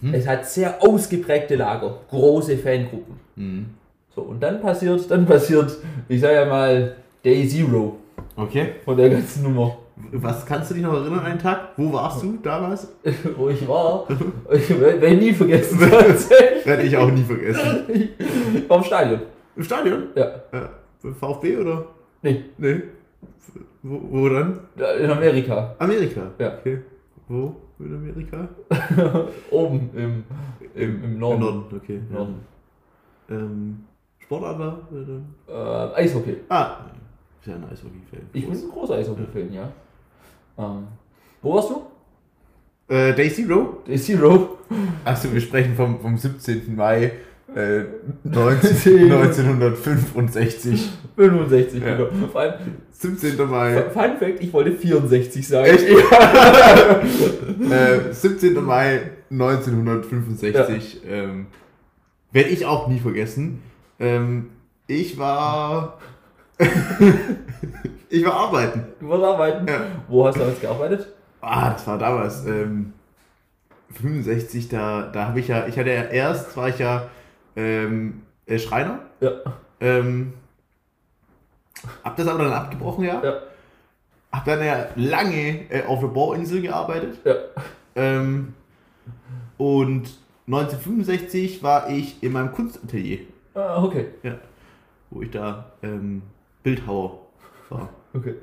[0.00, 0.14] Mhm.
[0.14, 3.14] Es hat sehr ausgeprägte Lager, große Fangruppen.
[3.36, 3.66] Mhm.
[4.14, 5.76] So, und dann passiert, dann passiert,
[6.08, 7.96] ich sage ja mal, Day Zero
[8.36, 8.72] Okay.
[8.84, 9.78] von der ganzen Nummer.
[10.12, 11.68] Was kannst du dich noch erinnern, einen Tag?
[11.76, 12.88] Wo warst du damals?
[13.36, 14.06] Wo ich war,
[14.52, 15.78] ich werde nie vergessen.
[16.64, 17.84] Werde ich auch nie vergessen.
[18.54, 19.20] Ich war im Stadion.
[19.54, 20.02] Im Stadion?
[20.16, 20.32] Ja.
[20.52, 20.70] Ja.
[21.20, 21.84] VfB oder?
[22.22, 22.82] Nee, Nee.
[23.82, 24.60] Wo, wo dann?
[25.00, 25.74] in Amerika.
[25.78, 26.30] Amerika.
[26.38, 26.58] Ja.
[26.58, 26.78] Okay.
[27.28, 28.48] Wo in Amerika?
[29.50, 30.24] Oben im,
[30.74, 31.42] im, im Norden.
[31.42, 32.00] Im Norden, okay.
[32.10, 32.18] Ja.
[32.18, 32.34] Norden.
[33.30, 33.84] Ähm,
[34.18, 34.78] Sportart war?
[35.48, 36.36] Äh, Eishockey.
[36.48, 36.76] Ah,
[37.40, 38.20] ist ja ein Eishockey-Fan.
[38.32, 39.72] Ich bin ein großer Eishockey-Fan, ja.
[40.58, 40.86] Ähm,
[41.42, 41.82] wo warst du?
[42.94, 43.82] Äh, Day Zero?
[43.86, 44.58] Day Zero.
[45.04, 46.76] Achso, wir sprechen vom, vom 17.
[46.76, 47.12] Mai
[47.54, 47.84] äh,
[48.24, 50.90] 19, 1965.
[51.16, 51.96] 65, Ja.
[51.96, 52.08] genau.
[52.30, 52.54] Vor allem,
[52.90, 53.36] 17.
[53.50, 53.82] Mai.
[53.92, 55.66] Fun Fact, ich wollte 64 sagen.
[55.70, 55.84] Echt?
[57.70, 58.64] äh, 17.
[58.64, 61.02] Mai 1965.
[61.08, 61.46] Ähm,
[62.32, 63.60] Werde ich auch nie vergessen.
[63.98, 64.50] Ähm,
[64.86, 65.98] ich war.
[68.08, 68.84] ich war arbeiten.
[69.00, 69.66] Du warst arbeiten.
[69.68, 69.80] Ja.
[70.08, 71.08] Wo hast du damals gearbeitet?
[71.40, 72.46] Ah, das war damals.
[72.46, 72.92] Ähm,
[73.90, 75.66] 65, da, da habe ich ja.
[75.66, 77.08] Ich hatte ja erst, war ich ja
[77.56, 79.00] ähm, äh, Schreiner.
[79.20, 79.30] Ja.
[79.80, 80.34] Ähm,
[82.04, 83.22] hab das aber dann abgebrochen, ja.
[83.24, 83.34] Ja.
[84.32, 87.18] Hab dann ja lange äh, auf der Bohrinsel gearbeitet.
[87.24, 87.34] Ja.
[87.96, 88.54] Ähm,
[89.58, 90.08] und
[90.46, 93.20] 1965 war ich in meinem Kunstatelier,
[93.54, 94.06] Ah, okay.
[95.10, 96.22] wo ich da ähm,
[96.62, 97.18] Bildhauer
[97.68, 97.88] war.
[98.14, 98.34] Okay.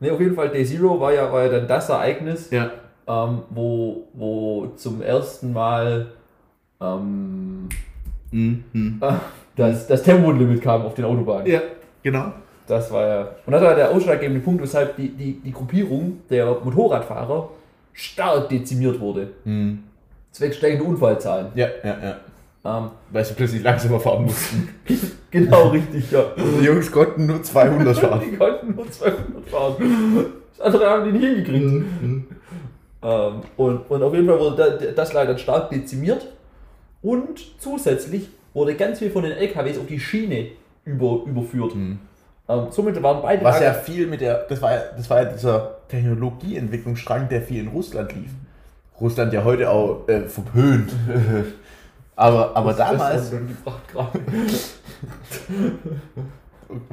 [0.00, 2.70] Ne, auf jeden Fall, Day Zero war ja, war ja dann das Ereignis, Ja.
[3.06, 6.12] ähm, wo, wo zum ersten Mal
[6.80, 7.68] ähm,
[8.72, 8.98] Mhm.
[9.00, 9.12] äh,
[9.56, 11.46] das, das Tempolimit kam auf den Autobahnen.
[11.46, 11.60] Ja,
[12.02, 12.32] genau.
[12.66, 13.28] Das war ja.
[13.46, 17.48] Und das war der ausschlaggebende Punkt, weshalb die, die, die Gruppierung der Motorradfahrer
[17.92, 19.28] stark dezimiert wurde.
[19.44, 19.84] Mhm.
[20.32, 21.46] Zwecks steigende Unfallzahlen.
[21.54, 22.16] Ja, ja, ja.
[22.78, 24.68] Ähm, Weil sie plötzlich langsamer fahren mussten.
[25.30, 26.24] genau richtig, ja.
[26.36, 28.20] Die Jungs konnten nur 200 fahren.
[28.30, 30.26] Die konnten nur 200 fahren.
[30.58, 31.64] Das andere haben die nicht hingekriegt.
[32.02, 32.24] Mhm.
[33.02, 36.26] Ähm, und, und auf jeden Fall wurde da- das leider stark dezimiert.
[37.06, 40.48] Und zusätzlich wurde ganz viel von den LKWs auf die Schiene
[40.84, 41.72] über, überführt.
[41.74, 41.98] Ähm,
[42.70, 45.76] somit waren beide Was ja viel mit der, das war ja, das war ja dieser
[45.88, 48.32] Technologieentwicklungsstrang, der viel in Russland lief.
[49.00, 50.90] Russland ja heute auch äh, verpönt.
[52.16, 53.30] aber aber Das- damals,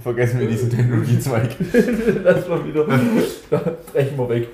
[0.04, 1.56] vergessen wir diesen Technologiezweig.
[2.24, 2.86] das war wieder.
[3.50, 4.48] Da brechen wir weg.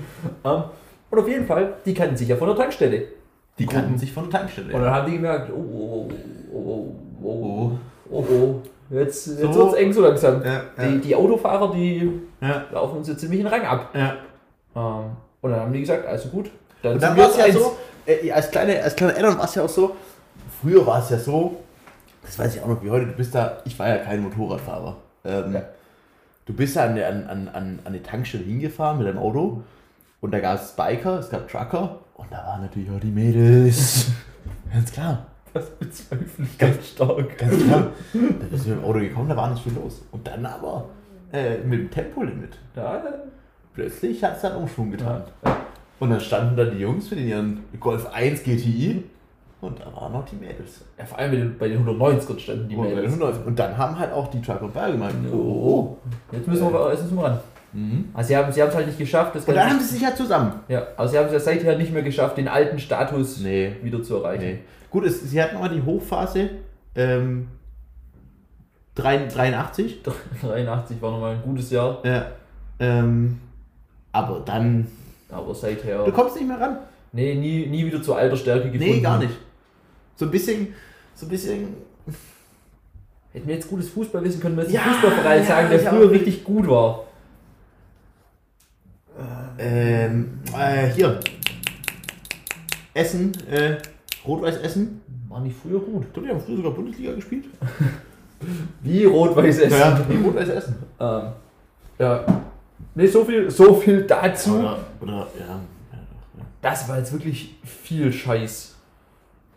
[0.45, 0.63] Ähm,
[1.09, 3.18] und auf jeden Fall, die kannten sich ja von der Tankstelle.
[3.59, 3.81] Die Gucken.
[3.81, 4.73] kannten sich von der Tankstelle.
[4.73, 6.09] Und dann haben die gemerkt, oh oh
[6.51, 8.33] oh, oh, oh, oh, oh, oh, oh, oh.
[8.33, 8.61] oh.
[8.91, 9.53] Jetzt, jetzt so.
[9.53, 10.43] wird es eng so langsam.
[10.43, 10.85] Ja, ja.
[10.87, 12.65] Die, die, Autofahrer, die ja.
[12.71, 13.93] laufen uns jetzt ziemlich einen Rang ab.
[13.93, 16.49] Ähm, und dann haben die gesagt, also gut.
[16.81, 19.55] Dann und dann war es ja so, äh, als kleine, als kleiner Addon war es
[19.55, 19.95] ja auch so,
[20.61, 21.57] früher war es ja so,
[22.23, 24.97] das weiß ich auch noch wie heute, du bist da, ich war ja kein Motorradfahrer.
[25.25, 25.57] Ähm,
[26.45, 29.63] du bist ja an, der, an, an, an die Tankstelle hingefahren mit deinem Auto mhm.
[30.21, 34.11] und da gab es Biker, es gab Trucker und da waren natürlich auch die Mädels.
[34.73, 35.25] Ganz klar.
[35.51, 37.35] Das bezweifle ich ganz stark.
[37.39, 37.87] Ganz klar.
[38.13, 40.03] da bist du mit dem Auto gekommen, da war nicht viel los.
[40.11, 40.85] Und dann aber
[41.33, 42.55] äh, mit dem Tempolimit.
[42.75, 43.01] Ja,
[43.73, 45.23] Plötzlich hat es dann Umschwung getan.
[45.43, 45.57] ja.
[45.99, 49.03] Und dann standen da die Jungs mit ihren Golf 1 GTI
[49.61, 50.85] und da waren noch die Mädels.
[50.97, 53.13] ja, vor allem bei den, bei den 190ern standen die Und, Mädels.
[53.45, 55.97] und dann haben halt auch die Truck und Bar gemeint, Oh, oh.
[56.31, 57.39] Jetzt müssen wir, jetzt müssen wir ran.
[57.73, 58.09] Mhm.
[58.13, 60.15] Also sie haben sie es halt nicht geschafft, das Und dann haben sie sich ja
[60.15, 60.53] zusammen.
[60.67, 63.75] ja, also sie haben es ja seither nicht mehr geschafft, den alten Status Nee.
[63.83, 64.43] wieder zu erreichen.
[64.43, 64.59] nee.
[64.89, 66.49] Gut, es, sie hatten mal die Hochphase
[66.95, 67.47] ähm,
[68.95, 70.01] 83.
[70.41, 72.25] 83 war nochmal ein gutes Jahr, Ja.
[72.79, 73.39] Ähm,
[74.11, 74.87] aber dann.
[75.29, 76.03] aber seither.
[76.05, 76.77] Du kommst nicht mehr ran.
[77.11, 78.95] Nee, nie, nie wieder zur alter Stärke gefunden.
[78.95, 79.33] Nee, gar nicht.
[80.15, 80.73] So ein bisschen.
[81.15, 81.67] So ein bisschen.
[83.31, 85.79] Hätten wir jetzt gutes Fußball wissen können, wir jetzt Ja, einen Fußballverein ja, sagen, der
[85.79, 87.03] früher richtig gut war.
[89.59, 91.19] Ähm, äh, hier.
[92.93, 93.31] Essen.
[93.49, 93.77] Äh,
[94.25, 95.01] Rot-Weiß Essen.
[95.27, 96.05] War nicht früher gut.
[96.05, 97.45] Ich glaube, die haben früher sogar Bundesliga gespielt.
[98.81, 99.77] Wie rot-weiß Essen.
[99.77, 100.75] Ja, die Rot-Weiß Essen.
[100.99, 101.21] Ähm,
[101.99, 102.25] ja.
[102.95, 104.59] Nee, so viel, so viel dazu.
[104.59, 105.59] Oder, oder, ja.
[106.61, 108.75] Das war jetzt wirklich viel Scheiß.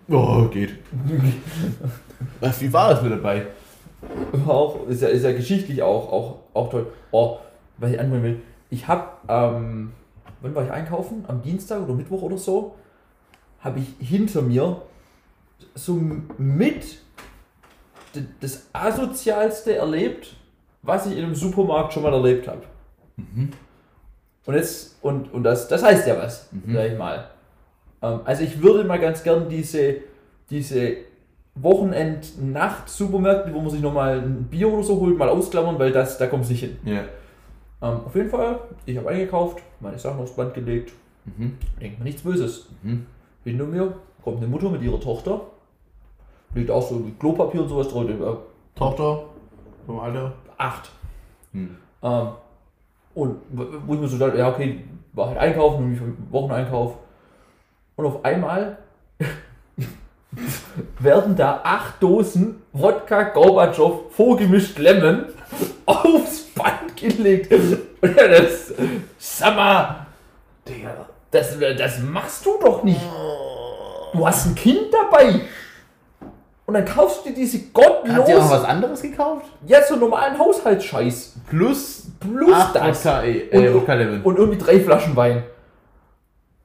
[0.08, 0.74] Oh, geht.
[2.40, 3.46] Was, wie war das mit dabei?
[4.46, 6.86] Auch, ist ja, ist ja geschichtlich auch, auch, auch toll.
[7.12, 7.38] Oh,
[7.78, 8.40] was ich anholen will.
[8.72, 9.92] Ich habe, ähm,
[10.40, 11.26] wann war ich einkaufen?
[11.28, 12.74] Am Dienstag oder Mittwoch oder so,
[13.60, 14.80] habe ich hinter mir
[15.74, 16.00] so
[16.38, 16.98] mit
[18.40, 20.34] das asozialste erlebt,
[20.80, 22.62] was ich in einem Supermarkt schon mal erlebt habe.
[24.46, 26.74] Und jetzt, und, und das, das heißt ja was, Mhm.
[26.74, 27.28] sag ich mal.
[28.00, 29.96] Ähm, also ich würde mal ganz gern diese,
[30.48, 30.96] diese
[31.56, 36.26] Wochenend-Nacht-Supermärkte, wo man sich nochmal ein Bier oder so holt, mal ausklammern, weil das, da
[36.26, 36.78] kommt es nicht hin.
[36.84, 37.04] Ja.
[37.82, 40.92] Ähm, auf jeden Fall, ich habe eingekauft, meine Sachen aufs Band gelegt,
[41.24, 41.56] Mhm.
[41.80, 42.68] denkt mir nichts Böses.
[42.82, 43.06] Mhm.
[43.44, 45.40] Hinter mir kommt eine Mutter mit ihrer Tochter,
[46.54, 48.14] liegt auch so mit Klopapier und sowas drauf, äh,
[48.78, 49.24] Tochter
[49.86, 50.32] vom Alter.
[50.58, 50.90] acht.
[51.52, 51.76] Hm.
[52.02, 52.28] Ähm,
[53.14, 56.94] und wo ich mir so dachte, ja okay, war halt einkaufen, für Wocheneinkauf.
[57.96, 58.78] Und auf einmal
[61.00, 65.26] werden da acht Dosen Wodka Gorbatschow vorgemischt Lemon
[65.86, 66.31] aufs
[67.02, 67.52] Band gelegt.
[67.52, 68.72] Und ja, das,
[69.54, 70.06] mal,
[70.68, 73.00] Digga, das, das machst du doch nicht.
[74.12, 75.40] Du hast ein Kind dabei.
[76.64, 77.58] Und dann kaufst du dir diese
[78.14, 79.46] Hat sie auch was anderes gekauft?
[79.66, 81.34] ja, so normalen Haushaltsscheiß.
[81.48, 83.04] Plus Plus 8 das.
[83.04, 84.22] Wodka, äh, äh, Und- Wodka Lemon.
[84.22, 85.42] Und irgendwie drei Flaschen Wein.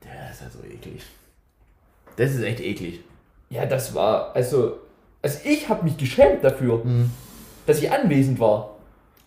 [0.03, 1.01] Der ist ja so eklig.
[2.15, 3.01] Das ist echt eklig.
[3.49, 4.77] Ja, das war, also,
[5.21, 7.09] also ich habe mich geschämt dafür, Mhm.
[7.65, 8.75] dass ich anwesend war.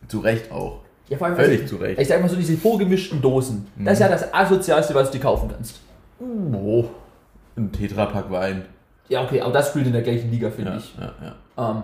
[0.09, 0.81] Zu Recht auch.
[1.11, 2.01] Ja, vor allem, Völlig also, zu Recht.
[2.01, 5.25] Ich sag mal so, diese vorgemischten Dosen, das ist ja das asozialste, was du dir
[5.25, 5.81] kaufen kannst.
[6.21, 6.85] Oh.
[7.57, 8.65] Ein Tetrapack Wein.
[9.09, 10.95] Ja, okay, aber das spielt in der gleichen Liga, finde Ja, ich.
[10.99, 11.13] ja,
[11.59, 11.71] ja.
[11.71, 11.83] Ähm,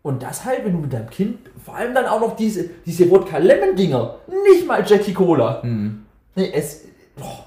[0.00, 3.08] und das halt, wenn du mit deinem Kind, vor allem dann auch noch diese, diese
[3.10, 4.14] Wodka-Lemon-Dinger,
[4.50, 5.60] nicht mal Jackie Cola.
[5.62, 6.06] Mhm.
[6.34, 7.44] Nee, es, boah,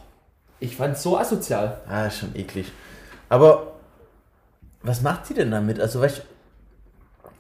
[0.59, 1.81] ich fand's so asozial.
[1.89, 2.71] Ah, ist schon eklig.
[3.27, 3.71] Aber
[4.83, 5.79] was macht sie denn damit?
[5.79, 6.21] Also, weißt du,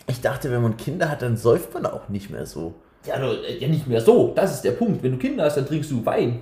[0.07, 2.73] ich dachte, wenn man Kinder hat, dann säuft man auch nicht mehr so.
[3.05, 4.33] Ja, du, äh, ja, nicht mehr so.
[4.35, 5.03] Das ist der Punkt.
[5.03, 6.41] Wenn du Kinder hast, dann trinkst du Wein.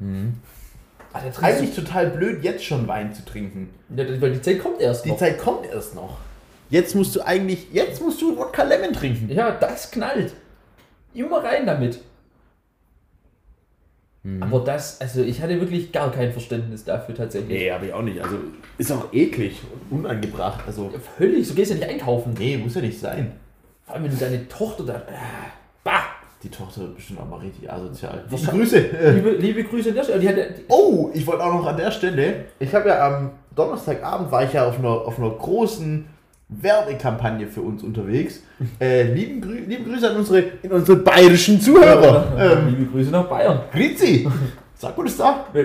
[0.00, 0.04] Ah,
[1.20, 3.70] dann trinkst Eigentlich total blöd, jetzt schon Wein zu trinken.
[3.88, 5.18] du, ja, weil die Zeit kommt erst Die noch.
[5.18, 6.18] Zeit kommt erst noch.
[6.70, 9.30] Jetzt musst du eigentlich, jetzt musst du Wodka Lemon trinken.
[9.30, 10.34] Ja, das knallt.
[11.14, 12.00] Immer rein damit.
[14.40, 17.48] Aber das, also ich hatte wirklich gar kein Verständnis dafür tatsächlich.
[17.60, 18.20] Nee, habe ich auch nicht.
[18.20, 18.36] Also,
[18.76, 20.64] ist auch eklig und unangebracht.
[20.66, 22.34] Also, Ja, Völlig, so gehst du ja nicht einkaufen.
[22.38, 23.32] nee, muss ja nicht sein.
[23.86, 24.94] Vor allem, wenn du deine Tochter da.
[24.96, 25.14] Äh!
[26.44, 28.24] Die Tochter ist bestimmt auch mal richtig asozial.
[28.30, 28.78] Was- Grüße.
[29.14, 30.20] Liebe, liebe Grüße an der Stelle.
[30.20, 33.30] Die hatte, die, Oh, ich wollte auch noch an der Stelle, ich habe ja am
[33.56, 36.04] Donnerstagabend war ich ja auf einer, auf einer großen
[36.48, 38.42] Werbekampagne für uns unterwegs.
[38.80, 42.26] Äh, lieben, Grü liebe Grüße an unsere, in unsere bayerischen Zuhörer.
[42.38, 43.60] ähm, liebe Grüße nach Bayern.
[43.72, 44.28] Grüezi.
[44.74, 45.44] Sag gut es da.
[45.54, 45.64] Nee.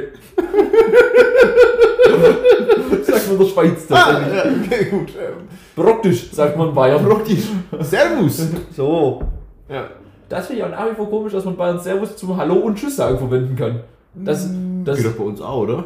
[3.04, 4.34] sagt man in der Schweiz Ah, tatsächlich.
[4.36, 4.44] ja,
[4.78, 5.10] okay, gut.
[5.10, 5.48] Ähm,
[5.84, 7.04] Praktisch, sagt man Bayern.
[7.04, 7.46] praktisch.
[7.82, 8.48] Servus.
[8.76, 9.22] So.
[9.70, 9.88] Ja.
[10.34, 12.76] Das finde ich auch nach wie vor komisch, dass man Bayern Servus zum Hallo und
[12.76, 13.82] Tschüss sagen verwenden kann.
[14.16, 14.50] Das,
[14.84, 15.86] das, Geht doch bei uns auch, oder?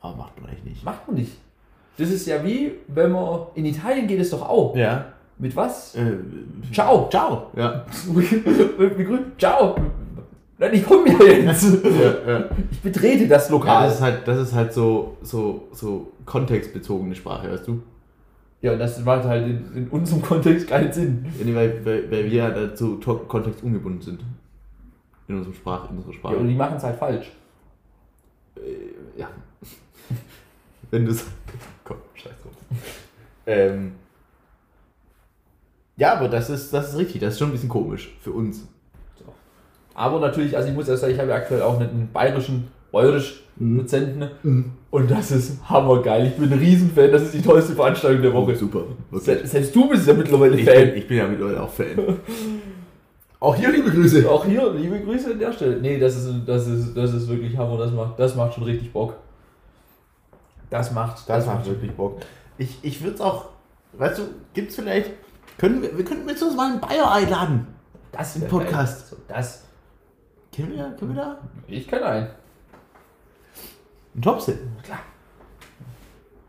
[0.00, 0.84] Aber macht man eigentlich nicht.
[0.84, 1.32] Macht man nicht.
[1.98, 4.74] Das ist ja wie, wenn man in Italien geht es doch auch.
[4.74, 5.04] Ja.
[5.36, 5.94] Mit was?
[5.96, 6.16] Äh,
[6.72, 7.08] Ciao.
[7.10, 7.48] Ciao.
[7.56, 7.84] Ja.
[8.78, 9.22] Begrüßt.
[9.38, 9.76] Ciao.
[10.56, 11.64] Nein, ich komme ja jetzt.
[11.84, 12.44] ja, ja.
[12.70, 13.84] Ich betrete das Ja, Lokal.
[13.84, 17.82] das ist halt, das ist halt so, so, so kontextbezogene Sprache, weißt du?
[18.64, 21.26] Ja, und das macht halt in, in unserem Kontext keinen Sinn.
[21.38, 24.24] Ja, weil, weil, weil wir ja dazu to- Kontext ungebunden sind.
[25.28, 26.36] In unserer Sprache, in unserer Ja, Sprache.
[26.36, 27.30] und die machen es halt falsch.
[28.56, 29.28] Äh, ja.
[30.90, 31.30] Wenn du sagst.
[31.84, 32.52] Komm, scheiß drauf.
[33.46, 33.92] ähm.
[35.96, 38.66] Ja, aber das ist, das ist richtig, das ist schon ein bisschen komisch für uns.
[39.94, 43.40] Aber natürlich, also ich muss ja sagen, ich habe ja aktuell auch einen bayerischen, bayerisch
[43.56, 43.78] Mhm.
[43.78, 44.72] Dozenten.
[44.90, 46.26] Und das ist hammergeil.
[46.26, 47.12] Ich bin ein Riesenfan.
[47.12, 48.56] Das ist die tollste Veranstaltung der Woche.
[48.56, 48.80] Super.
[49.12, 50.86] Se- Selbst du bist ja mittlerweile Ich Fan.
[50.88, 52.18] bin, ich bin ja mittlerweile auch Fan.
[53.38, 54.28] auch hier liebe Grüße.
[54.28, 55.80] Auch hier, liebe Grüße an der Stelle.
[55.80, 57.78] Nee, das ist, das ist, das ist wirklich Hammer.
[57.78, 59.14] Das macht, das macht schon richtig Bock.
[60.70, 62.20] Das macht, Das macht wirklich Bock.
[62.58, 63.50] Ich, ich würde es auch,
[63.92, 65.10] weißt du, gibt es vielleicht,
[65.58, 67.68] können wir, wir könnten jetzt uns mal einen Bayer einladen.
[68.10, 69.10] das im wär Podcast.
[69.12, 69.20] geil.
[69.28, 69.64] Das,
[70.56, 71.38] Können wir, können wir da?
[71.68, 72.28] ich kann ein.
[74.14, 74.58] Ein Topset.
[74.82, 74.98] Klar.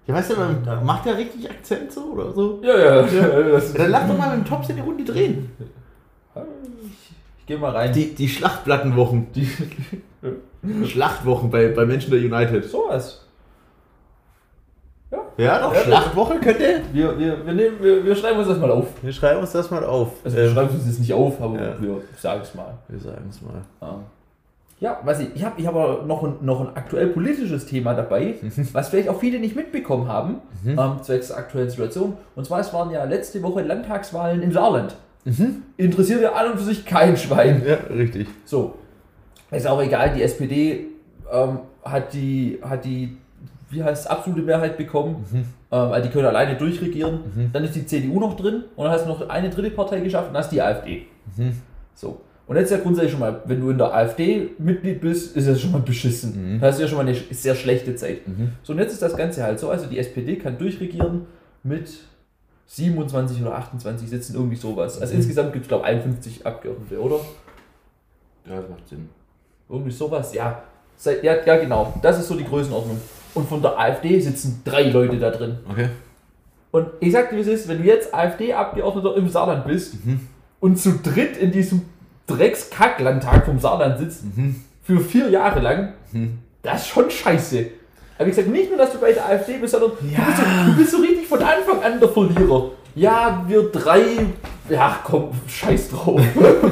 [0.07, 0.35] Ja, weißt du,
[0.83, 2.59] macht der richtig Akzent so oder so.
[2.63, 3.07] Ja, ja.
[3.07, 5.49] Ja, dann lass doch mal mit dem Topset die Runde drehen.
[6.83, 7.91] ich, ich gehe mal rein.
[7.91, 9.31] Die, die Schlachtplattenwochen.
[9.33, 9.47] Die,
[10.85, 12.65] Schlachtwochen bei, bei Manchester United.
[12.65, 13.21] sowas.
[15.37, 16.81] Ja, doch, Ja, Schlachtwoche könnte.
[16.93, 18.87] Wir, wir, wir, nehmen, wir, wir schreiben uns das mal auf.
[19.01, 20.09] Wir schreiben uns das mal auf.
[20.23, 21.81] Also wir Ähm, schreiben uns das nicht auf, aber ja.
[21.81, 22.77] wir sagen es mal.
[22.87, 23.61] wir sagen es mal.
[23.81, 24.03] Ähm,
[24.85, 27.95] Ja, weiß ich, ich habe ich hab aber noch ein, noch ein aktuell politisches Thema
[27.95, 28.35] dabei,
[28.71, 32.13] was vielleicht auch viele nicht mitbekommen haben, ähm, zwecks der aktuellen Situation.
[32.35, 34.95] Und zwar, es waren ja letzte Woche Landtagswahlen im Saarland.
[35.77, 37.63] Interessiert ja an und für sich kein Schwein.
[37.65, 38.27] Ja, richtig.
[38.45, 38.75] So,
[39.49, 40.85] ist auch egal, die SPD
[41.33, 43.17] ähm, hat die, hat die,
[43.71, 45.25] wie heißt es, absolute Mehrheit bekommen.
[45.71, 47.21] Ähm, also die können alleine durchregieren.
[47.51, 50.29] Dann ist die CDU noch drin und dann hast du noch eine dritte Partei geschafft
[50.29, 51.07] und hast die AfD.
[51.95, 52.21] So.
[52.47, 55.47] Und jetzt ist ja grundsätzlich schon mal, wenn du in der AfD Mitglied bist, ist
[55.47, 56.59] das schon mal beschissen.
[56.61, 58.19] Da hast du ja schon mal eine sehr schlechte Zeit.
[58.61, 61.25] So, und jetzt ist das Ganze halt so, also die SPD kann durchregieren
[61.63, 61.89] mit
[62.67, 65.01] 27 oder 28 Sitzen, irgendwie sowas.
[65.01, 67.19] Also insgesamt gibt es, glaube ich, 51 Abgeordnete, oder?
[68.47, 69.09] Ja, das macht Sinn.
[69.67, 70.63] Irgendwie sowas, ja.
[71.03, 71.35] Ja.
[71.45, 71.93] Ja, genau.
[72.01, 72.99] Das ist so die Größenordnung.
[73.33, 75.57] Und von der AfD sitzen drei Leute da drin.
[75.69, 75.89] Okay.
[76.71, 79.95] Und ich sag dir, wie es ist, wenn du jetzt AfD-Abgeordneter im Saarland bist
[80.59, 81.81] und zu dritt in diesem
[82.27, 84.23] Dreckskack-Landtag vom Saarland sitzt,
[84.83, 85.93] für vier Jahre lang,
[86.61, 87.65] das ist schon scheiße.
[88.17, 90.25] Aber wie gesagt, nicht nur, dass du bei der AfD bist, sondern Ja.
[90.25, 92.71] du, bist so, du bist so richtig von Anfang an der Verlierer.
[92.95, 94.01] Ja, wir drei,
[94.69, 96.21] ja komm, scheiß drauf.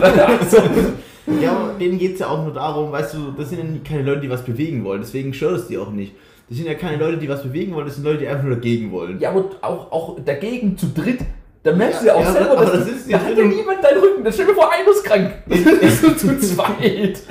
[0.02, 0.58] also,
[1.42, 4.04] Ja, aber denen geht es ja auch nur darum, weißt du, das sind ja keine
[4.04, 6.14] Leute, die was bewegen wollen, deswegen stört es die auch nicht.
[6.50, 8.56] Das sind ja keine Leute, die was bewegen wollen, das sind Leute, die einfach nur
[8.56, 9.20] dagegen wollen.
[9.20, 11.20] Ja, aber auch, auch dagegen zu dritt,
[11.64, 13.44] da merkst du ja Ja, auch ja, selber, dass das ist ja da hat ja
[13.46, 14.24] niemand deinen Rücken.
[14.24, 15.32] Das stell dir vor, einer ist krank.
[15.48, 17.22] Bist du zu zweit.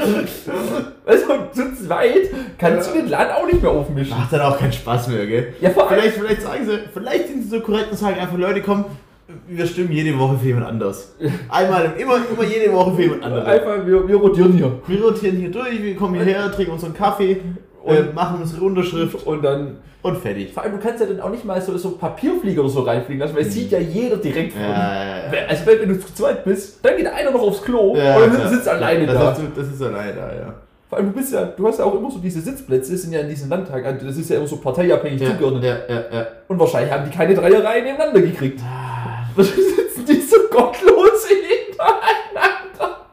[1.04, 4.16] Weißt du, zu zweit kannst du den Laden auch nicht mehr aufmischen.
[4.16, 5.52] Macht dann auch keinen Spaß mehr, gell?
[5.60, 8.38] Ja, vor allem, Vielleicht, vielleicht sagen sie, vielleicht sind sie so korrekt und sagen einfach,
[8.38, 8.86] Leute, komm,
[9.48, 11.14] wir stimmen jede Woche für jemand anders.
[11.48, 13.46] Einmal, im- immer, immer jede Woche für jemand anderen.
[13.46, 14.72] einfach, wir, wir rotieren hier.
[14.86, 17.40] Wir rotieren hier durch, wir kommen hierher, trinken unseren Kaffee,
[17.84, 20.52] Und- äh, machen unsere Unterschrift Und dann, und fertig.
[20.52, 23.20] vor allem, du kannst ja dann auch nicht mal so, so Papierflieger oder so reinfliegen
[23.20, 24.62] lassen, weil es sieht ja jeder direkt von.
[24.62, 24.68] Ja,
[25.04, 25.46] ja, ja.
[25.48, 28.48] Also, wenn, du zu zweit bist, dann geht einer noch aufs Klo Ja, und dann
[28.48, 29.32] sitzt alleine das da.
[29.32, 30.54] Du, das ist alleine da, ja.
[30.88, 33.20] Vor allem, du bist ja, du hast ja auch immer so diese Sitzplätze, sind ja
[33.20, 35.64] in diesem Landtag, also das ist ja immer so parteiabhängig zugeordnet.
[35.64, 36.26] ja, ja, ja.
[36.48, 38.60] Und wahrscheinlich haben die keine Dreierreihen nebeneinander gekriegt.
[38.62, 39.24] Ah.
[39.42, 43.06] Sitzen die so gottlos hintereinander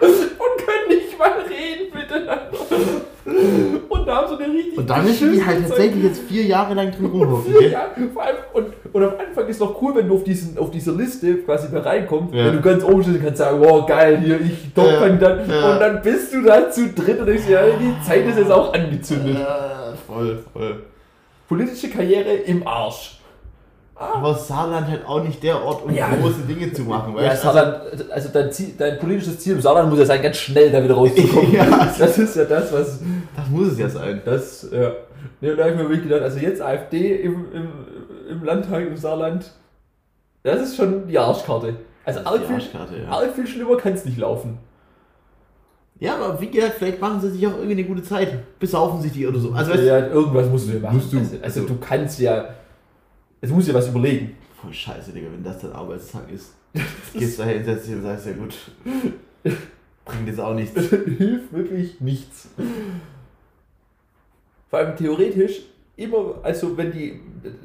[0.00, 2.48] und können nicht mal reden miteinander.
[3.88, 6.74] Und da haben so eine richtig Und da müssen die halt tatsächlich jetzt vier Jahre
[6.74, 7.68] lang drin rumhocken, Vier?
[7.70, 10.70] Jahre, vor allem, und, und am Anfang ist noch cool, wenn du auf, diesen, auf
[10.70, 12.46] dieser Liste quasi mehr reinkommst, Ja.
[12.46, 15.48] wenn du ganz oben stehst und kannst sagen, wow, geil, hier, ich Ja, Top-Kandidat.
[15.48, 15.72] ja.
[15.72, 18.72] Und dann bist du da zu dritt und denkst, ja, die Zeit ist jetzt auch
[18.72, 19.36] angezündet.
[19.38, 20.82] Ja, voll, voll.
[21.48, 23.19] Politische Karriere im Arsch.
[24.00, 26.08] Aber Saarland halt auch nicht der Ort, um Ja.
[26.08, 27.48] große Dinge zu machen, Ja, weißt du?
[27.48, 30.82] Saarland, also dein, Ziel, dein politisches Ziel im Saarland muss ja sein, ganz schnell da
[30.82, 31.52] wieder rauszukommen.
[31.52, 31.66] Ja.
[31.98, 33.00] Das ist ja das, was
[33.36, 34.22] Das muss es ja sein.
[34.24, 34.92] das, ja.
[35.42, 37.68] Nee, und da habe ich mir wirklich gedacht, also jetzt AfD im, im,
[38.30, 39.50] im Landtag im Saarland,
[40.44, 41.74] das ist schon die Arschkarte.
[42.06, 43.08] Also arg viel, Arschkarte, ja.
[43.10, 44.56] arg viel schlimmer kann es nicht laufen.
[45.98, 48.32] Ja, aber wie gesagt, vielleicht machen sie sich auch irgendwie eine gute Zeit.
[48.58, 49.52] Besaufen sich die oder so.
[49.52, 50.96] Also, weißt du, ja, irgendwas musst du ja machen.
[50.96, 51.18] Musst du.
[51.18, 52.46] Also, also Also- du kannst ja,
[53.40, 54.36] es muss ja was überlegen.
[54.60, 56.54] voll scheiße, Digga, wenn das dein Arbeitstag ist.
[57.14, 58.54] Gehst da hin, setzt dich und sagst, ja gut,
[60.04, 60.78] bringt jetzt auch nichts.
[61.18, 62.48] Hilft wirklich nichts.
[64.68, 65.62] vor allem theoretisch,
[65.96, 67.20] immer, also wenn die,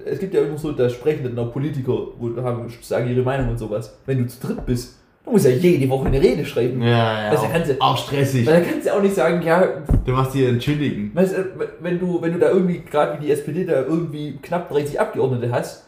[0.06, 3.50] es gibt ja immer so, da sprechen dann auch Politiker, wo haben, sagen ihre Meinung
[3.50, 3.98] und sowas.
[4.06, 6.82] Wenn du zu dritt bist, du musst ja jede Woche eine Rede schreiben.
[6.82, 6.88] Ja,
[7.24, 7.30] ja.
[7.32, 8.46] Also auch, kannst du- auch stressig.
[8.46, 9.64] Weil da kannst du auch nicht sagen, ja,
[10.06, 11.14] Du machst dir einen chilligen.
[11.16, 11.44] weißt, du,
[11.82, 15.52] wenn du, wenn du da irgendwie, gerade wie die SPD, da irgendwie knapp 30 Abgeordnete
[15.52, 15.86] hast,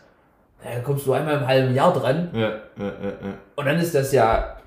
[0.63, 3.33] dann kommst du einmal im halben Jahr dran Ja, ja, ja, ja.
[3.55, 4.57] und dann ist das ja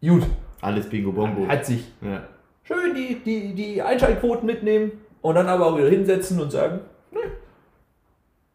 [0.00, 0.22] gut,
[0.60, 1.48] Alles Bingo Bongo.
[1.48, 1.92] hat sich.
[2.00, 2.22] Ja.
[2.62, 6.80] Schön die, die, die Einschaltquoten mitnehmen und dann aber auch wieder hinsetzen und sagen,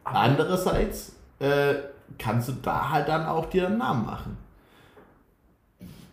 [0.04, 1.76] Andererseits äh,
[2.18, 4.38] kannst du da halt dann auch dir einen Namen machen.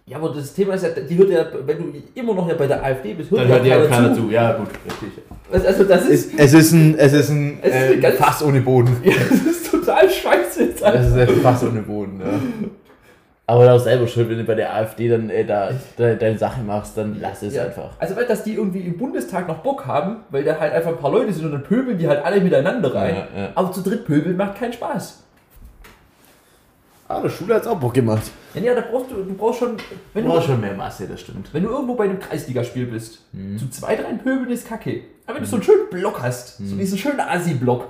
[0.06, 2.66] Ja, aber das Thema ist ja, die hört ja, wenn du immer noch ja bei
[2.66, 4.22] der AfD bist, hört Dann ja hört auch keiner keiner zu.
[4.26, 4.30] zu.
[4.30, 5.24] Ja, gut, richtig.
[5.52, 8.16] Also, also das ist, Es, es ist ein, es ist ein, Es ist äh, ganz-
[8.16, 8.96] Fass ohne Boden.
[9.04, 10.64] ja, das ist total scheiße.
[10.64, 12.68] Jetzt Das ist ein Fass ohne Boden, ja.
[13.46, 16.62] Aber auch selber schuld, wenn du bei der AfD dann äh, da, da deine Sache
[16.62, 17.64] machst, dann lass es Ja.
[17.64, 17.90] einfach.
[17.98, 20.96] Also weil dass die irgendwie im Bundestag noch Bock haben, weil da halt einfach ein
[20.98, 23.14] paar Leute sind und dann pöbeln die halt alle miteinander rein.
[23.36, 23.48] Ja, ja.
[23.54, 25.23] Aber zu dritt pöbeln macht keinen Spaß.
[27.08, 28.22] Ah, der Schule hat es auch Bock gemacht.
[28.54, 29.76] Ja, ja, da brauchst du, du brauchst schon,
[30.14, 31.48] wenn Du brauchst schon mehr Masse, das stimmt.
[31.52, 33.58] wenn du irgendwo bei einem Kreisligaspiel bist, Mhm.
[33.58, 35.02] zu zweit rein pöbeln ist kacke.
[35.26, 36.68] Aber wenn du so einen schönen Block hast, Mhm.
[36.68, 37.88] so diesen schönen Assi-Block,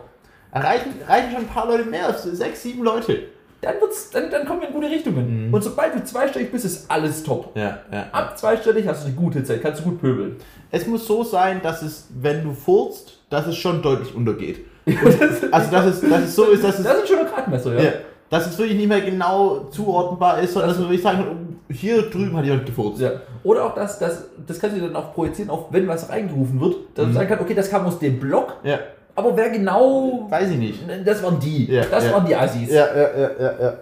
[0.53, 3.19] Reichen, reichen schon ein paar Leute mehr, so sechs, sieben Leute.
[3.61, 5.49] dann, wird's, dann, dann kommen wir in gute Richtungen.
[5.49, 5.55] Mhm.
[5.55, 7.57] Und sobald du zweistellig bist, ist alles top.
[7.57, 8.07] Ja, ja.
[8.13, 10.37] Ab zweistellig hast du eine gute Zeit, kannst du gut pöbeln.
[10.71, 14.67] Es muss so sein, dass es, wenn du furzt, dass es schon deutlich untergeht.
[15.51, 17.83] Also, dass es, dass es so ist, dass es, Das ist ein schöner Gradmesser, ja.
[17.85, 17.93] ja,
[18.31, 21.73] dass es wirklich nicht mehr genau zuordnenbar ist, sondern dass man wirklich sagen kann, oh,
[21.73, 23.01] hier drüben hat jemand gefurzt.
[23.01, 23.13] Ja.
[23.43, 26.77] Oder auch das, das, das kannst du dann auch projizieren, auch wenn was reingerufen wird,
[26.95, 27.11] dass Mhm.
[27.11, 28.79] du sagen kannst, okay, das kam aus dem Block, Ja,
[29.15, 30.81] aber wer genau, weiß ich nicht.
[31.05, 32.71] das waren die, Ja, das waren die Assis.
[32.71, 33.75] Ja, ja, ja, ja, ja.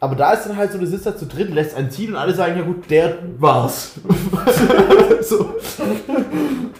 [0.00, 2.16] Aber da ist dann halt so, du sitzt da zu dritt, lässt einen ziehen und
[2.16, 3.92] alle sagen, ja gut, der war's.
[5.20, 5.54] so.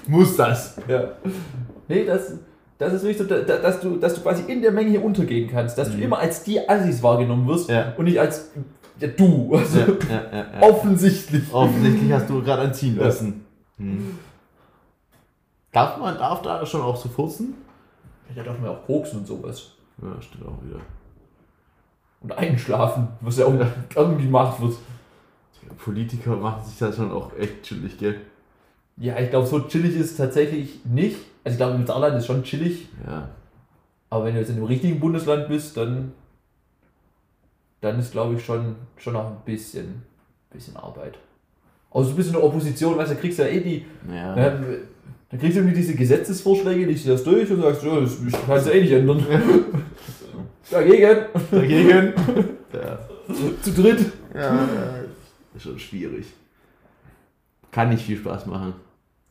[0.09, 0.77] Muss das.
[0.89, 1.05] Ja.
[1.87, 2.33] Nee, das,
[2.85, 5.05] das ist wirklich so, da- da- dass du, dass du quasi in der Menge hier
[5.05, 6.03] untergehen kannst, dass du Mhm.
[6.05, 7.93] immer als die Assis wahrgenommen wirst Ja.
[7.97, 8.51] und nicht als
[9.01, 9.55] ja, du.
[9.57, 10.63] Also Ja, ja, ja, ja.
[10.63, 11.53] offensichtlich.
[11.53, 13.05] Offensichtlich hast du gerade einen ziehen Ja.
[13.05, 13.45] lassen.
[13.79, 14.19] Hm.
[15.73, 17.55] Darf man darf da schon auch so furzen?
[18.37, 19.71] Ja, darf man ja auch koksen und sowas.
[20.03, 20.81] Ja, stimmt auch wieder.
[22.21, 23.55] Und einschlafen, was ja auch
[23.97, 24.75] irgendwie gemacht wird.
[25.85, 28.21] Politiker machen sich da schon auch echt chillig, gell?
[28.99, 31.17] Ja, ich glaube, so chillig ist es tatsächlich nicht.
[31.45, 33.29] Also ich glaube, im Saarland ist schon chillig, Ja.
[34.11, 36.13] aber wenn du jetzt in dem richtigen Bundesland bist, dann,
[37.81, 40.03] dann ist, glaube ich, schon, schon noch ein bisschen,
[40.51, 41.19] bisschen Arbeit.
[41.91, 44.37] Also ein bisschen eine Opposition, weißt du, da kriegst du ja eh die, Ja.
[44.37, 44.65] ähm,
[45.31, 48.33] dann kriegst du irgendwie diese Gesetzesvorschläge, liest du das durch und sagst, ja, das ich
[48.33, 49.27] kann es ja eh nicht ändern.
[50.71, 52.13] Dagegen, Dagegen.
[52.73, 52.99] ja.
[53.63, 54.13] zu dritt.
[54.35, 54.69] ja.
[55.55, 56.27] Ist schon schwierig.
[57.71, 58.75] Kann nicht viel Spaß machen.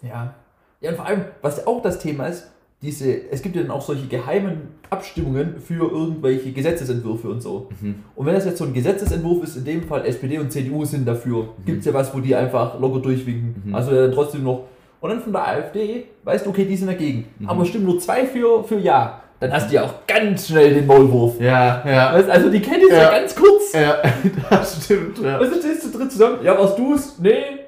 [0.02, 0.34] Ja.
[0.82, 2.48] Ja, und vor allem, was auch das Thema ist,
[2.82, 7.70] diese, es gibt ja dann auch solche geheimen Abstimmungen für irgendwelche Gesetzesentwürfe und so.
[7.80, 7.96] Mhm.
[8.16, 11.08] Und wenn das jetzt so ein Gesetzesentwurf ist, in dem Fall SPD und CDU sind
[11.08, 13.62] dafür, gibt es ja was, wo die einfach locker durchwinken.
[13.66, 13.76] Mhm.
[13.76, 14.64] Also ja, dann trotzdem noch.
[15.00, 17.26] Und dann von der AfD, weißt du, okay, die sind dagegen.
[17.38, 17.50] Mhm.
[17.50, 19.22] Aber stimmen nur zwei für, für Ja.
[19.40, 21.42] Dann hast du ja auch ganz schnell den Maulwurf.
[21.42, 22.14] Ja, ja.
[22.14, 23.02] Weißt, also die kennen es ja.
[23.02, 23.12] Ja.
[23.12, 23.74] ganz kurz.
[23.74, 23.98] Ja,
[24.52, 25.18] das stimmt.
[25.18, 25.40] Ja.
[25.40, 26.38] Du, stehst zu dritt zusammen.
[26.44, 27.18] Ja, warst du's?
[27.18, 27.61] Nee.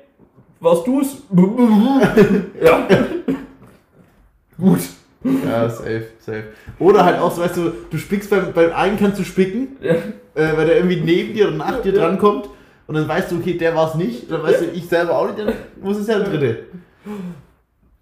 [0.64, 1.18] Warst du's?
[2.64, 2.88] ja.
[4.58, 4.80] Gut.
[5.46, 6.44] Ja, safe, safe.
[6.80, 9.94] Oder halt auch so, weißt du, du spickst beim, beim einen kannst du spicken, Ja.
[9.94, 12.00] äh, weil der irgendwie neben dir oder nach dir Ja.
[12.08, 12.50] drankommt
[12.88, 15.40] und dann weißt du, okay, der war's nicht, dann weißt du, ich selber auch nicht,
[15.40, 16.64] dann muss es ja der dritte.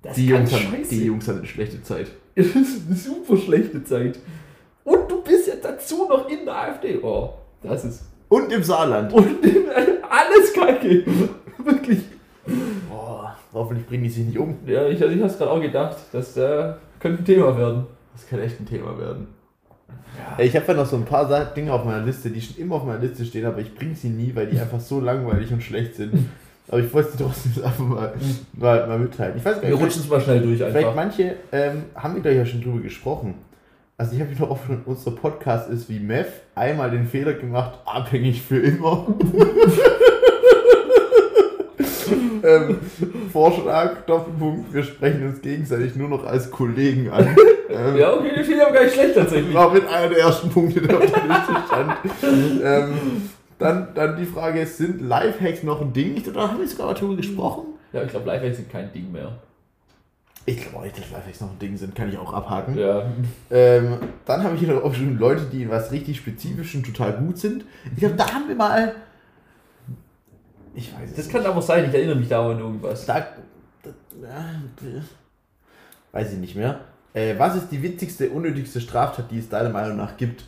[0.04, 0.90] Das Die Jungs, haben, scheiße.
[0.90, 2.08] die Jungs haben eine schlechte Zeit.
[2.36, 4.20] Das ist eine super schlechte Zeit.
[4.84, 7.00] Und du bist jetzt dazu noch in der AfD.
[7.02, 8.04] Oh, das ist.
[8.30, 9.12] Und im Saarland.
[9.14, 9.28] Und
[10.10, 11.06] alles kacke.
[11.58, 12.00] Wirklich.
[12.90, 14.58] Boah, hoffentlich bringen die sich nicht um.
[14.66, 15.98] Ja, ich, ich hab's gerade auch gedacht.
[16.12, 17.86] Das äh, könnte ein Thema werden.
[18.14, 19.28] Das kann echt ein Thema werden.
[20.38, 20.44] Ja.
[20.44, 22.86] Ich habe ja noch so ein paar Dinge auf meiner Liste, die schon immer auf
[22.86, 25.96] meiner Liste stehen, aber ich bringe sie nie, weil die einfach so langweilig und schlecht
[25.96, 26.28] sind.
[26.68, 28.14] Aber ich wollte sie trotzdem jetzt einfach mal,
[28.54, 29.38] mal, mal mitteilen.
[29.38, 30.96] Ich weiß gar Wir rutschen es mal schnell durch Vielleicht einfach.
[30.96, 33.36] manche ähm, haben wir gleich ja schon drüber gesprochen.
[33.98, 37.80] Also ich habe noch oft schon, unser Podcast ist wie Meth, einmal den Fehler gemacht,
[37.86, 39.06] abhängig für immer.
[42.44, 42.80] ähm,
[43.32, 47.36] Vorschlag, Doppelpunkt, wir sprechen uns gegenseitig nur noch als Kollegen an.
[47.70, 49.54] Ähm, Ja, okay, die finde ich aber gar nicht schlecht tatsächlich.
[49.54, 51.94] War mit einer der ersten Punkte, der auf der Liste stand.
[52.64, 56.18] ähm, dann, dann die Frage, sind Lifehacks noch ein Ding?
[56.18, 57.68] Ich glaube, da haben wir sogar mal drüber gesprochen.
[57.94, 59.32] Ja, ich glaube, Lifehacks sind kein Ding mehr.
[60.46, 62.76] Ich glaube auch nicht, dass Lifehacks noch ein Ding sind, kann ich auch abhaken.
[62.78, 63.06] Ja.
[63.52, 67.38] Ähm, dann habe ich hier noch aufgeschrieben, Leute, die in was richtig Spezifischem total gut
[67.38, 67.64] sind.
[67.94, 68.96] Ich glaube, da haben wir mal.
[70.74, 71.36] Ich weiß es Das nicht.
[71.36, 73.06] kann aber sein, ich erinnere mich da an irgendwas.
[73.06, 73.28] Da,
[73.84, 73.90] da,
[74.22, 75.02] ja,
[76.12, 76.80] weiß ich nicht mehr.
[77.14, 80.46] Äh, was ist die witzigste, unnötigste Straftat, die es deiner Meinung nach gibt?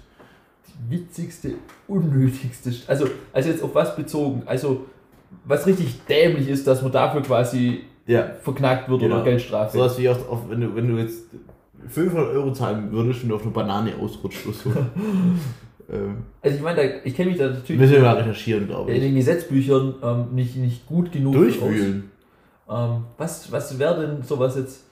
[0.67, 1.55] Die witzigste,
[1.87, 2.69] unnötigste.
[2.69, 4.43] St- Also, also jetzt auf was bezogen?
[4.45, 4.85] Also,
[5.45, 8.31] was richtig dämlich ist, dass man dafür quasi Ja.
[8.41, 9.15] verknackt wird Genau.
[9.15, 9.77] oder Geldstrafe.
[9.77, 11.23] Sowas wie auf, auf, wenn, du, wenn du jetzt
[11.89, 14.73] 500 Euro zahlen würdest, wenn du auf eine Banane ausrutscht oder so.
[15.91, 18.97] ähm, Also, ich meine, ich kenne mich da natürlich müssen wir mal recherchieren, glaube in
[18.97, 19.03] ich.
[19.03, 22.11] den Gesetzbüchern ähm, nicht, nicht gut genug Durchwühlen.
[22.69, 24.85] Ähm, was was wäre denn sowas jetzt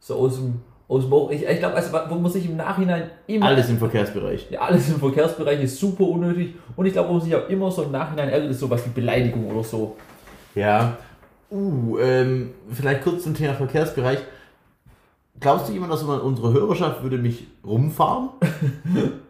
[0.00, 1.30] so aus dem, aus dem Bauch?
[1.30, 3.46] Ich, ich glaube, also, wo man sich im Nachhinein immer.
[3.46, 4.48] Alles im Verkehrsbereich.
[4.50, 6.54] Ja, alles im Verkehrsbereich ist super unnötig.
[6.76, 8.90] Und ich glaube, wo man sich auch immer so im Nachhinein ärgert, ist sowas wie
[8.90, 9.96] Beleidigung oder so.
[10.54, 10.96] Ja.
[11.50, 14.18] Uh, ähm, vielleicht kurz zum Thema Verkehrsbereich.
[15.38, 18.30] Glaubst du jemand, dass unsere Hörerschaft würde mich rumfahren?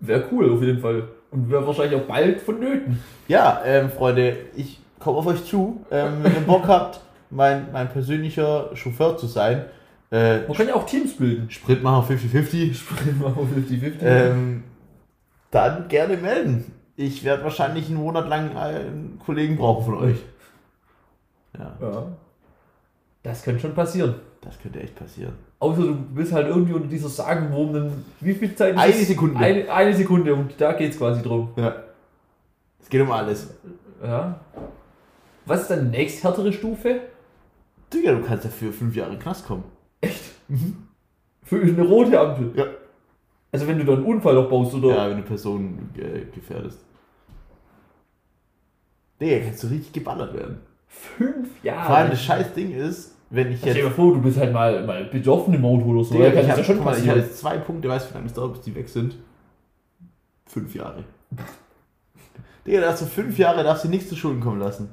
[0.00, 1.08] Wäre cool auf jeden Fall.
[1.30, 3.02] Und wäre wahrscheinlich auch bald vonnöten.
[3.26, 5.84] Ja, ähm, Freunde, ich komme auf euch zu.
[5.90, 9.64] Ähm, wenn ihr Bock habt, mein, mein persönlicher Chauffeur zu sein,
[10.10, 11.50] äh, Man kann ja auch Teams bilden.
[11.50, 13.92] Spritmacher 50-50, Springen wir auf 50-50.
[14.00, 14.64] ähm,
[15.50, 16.72] dann gerne melden.
[16.96, 20.16] Ich werde wahrscheinlich einen Monat lang einen Kollegen brauchen von euch.
[21.58, 22.06] Ja, ja.
[23.22, 24.14] Das könnte schon passieren.
[24.40, 25.34] das könnte echt passieren.
[25.60, 28.04] Außer du bist halt irgendwie unter dieser sagenwurmenden.
[28.20, 28.92] Wie viel Zeit ist Eine?
[28.92, 29.38] Sekunde.
[29.38, 31.50] Eine, eine Sekunde und da geht es quasi drum.
[31.56, 31.74] Ja.
[32.80, 33.52] Es geht um alles.
[34.02, 34.40] Ja.
[35.46, 37.00] Was ist dann die nächsthärtere Stufe?
[37.92, 39.64] Digga, du kannst dafür fünf Jahre in den Knast kommen.
[40.00, 40.22] Echt?
[41.42, 42.52] Für eine rote Ampel.
[42.54, 42.66] Ja.
[43.50, 44.88] Also wenn du da einen Unfall noch baust oder.
[44.94, 46.78] Ja, wenn du Personen äh, gefährdest.
[49.20, 50.60] Digga, kannst du richtig geballert werden.
[50.86, 51.86] Fünf Jahre.
[51.86, 53.88] Vor allem das scheiß Ding ist, wenn ich Stell dir jetzt.
[53.90, 56.14] mal vor, du bist halt mal, mal besoffen im Auto oder so.
[56.14, 57.18] Digga, ja, kann ich habe ja schon mal, ich hab passieren.
[57.18, 59.16] jetzt zwei Punkte, weißt du, wie lange es dauert, bis die weg sind?
[60.46, 61.04] Fünf Jahre.
[62.66, 64.90] Digga, da hast du fünf Jahre, darfst du nichts zu Schulden kommen lassen.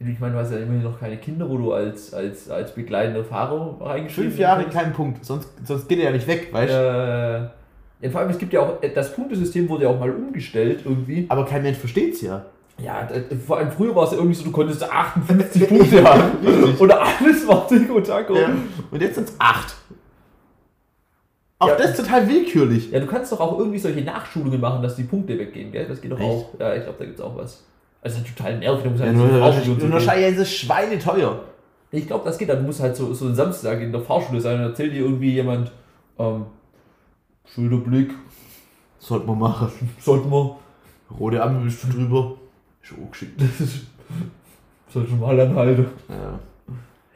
[0.00, 3.24] Ich meine, du hast ja immerhin noch keine Kinder, wo du als, als, als begleitender
[3.24, 7.52] Fahrer reingeschrieben Fünf Jahre kein Punkt, sonst, sonst geht er ja nicht weg, weißt du?
[8.00, 11.26] Äh, vor allem, es gibt ja auch, das Punktesystem wurde ja auch mal umgestellt irgendwie.
[11.28, 12.46] Aber kein Mensch versteht's ja.
[12.80, 13.08] Ja,
[13.46, 16.76] vor allem früher war es ja irgendwie so, du konntest 58 Punkte haben.
[16.78, 18.36] Oder alles war und Taco.
[18.36, 18.50] ja.
[18.90, 19.74] Und jetzt sind's acht.
[21.58, 21.74] Auch Ja.
[21.76, 22.90] das ist total willkürlich.
[22.92, 25.86] Ja, du kannst doch auch irgendwie solche Nachschulungen machen, dass die Punkte weggehen, gell?
[25.88, 26.28] Das geht doch Echt?
[26.28, 26.54] auch.
[26.60, 27.64] Ja, ich glaube, da gibt es auch was.
[28.00, 29.92] Also total nervig, du musst Ja, halt nur, so nur, nur gehen.
[29.92, 31.40] wahrscheinlich ist es schweineteuer.
[31.90, 32.58] Ich glaube, das geht dann.
[32.58, 35.32] Du musst halt so, so einen Samstag in der Fahrschule sein und erzählt dir irgendwie
[35.32, 35.72] jemand,
[36.18, 36.46] ähm,
[37.44, 38.12] schöner Blick,
[39.00, 39.72] Sollte man machen.
[39.98, 40.56] sollten wir,
[41.18, 42.34] Rote Ampel bist du drüber.
[42.88, 43.40] Ist auch geschickt.
[44.92, 45.86] sollten wir mal anhalten.
[46.08, 46.38] Ja.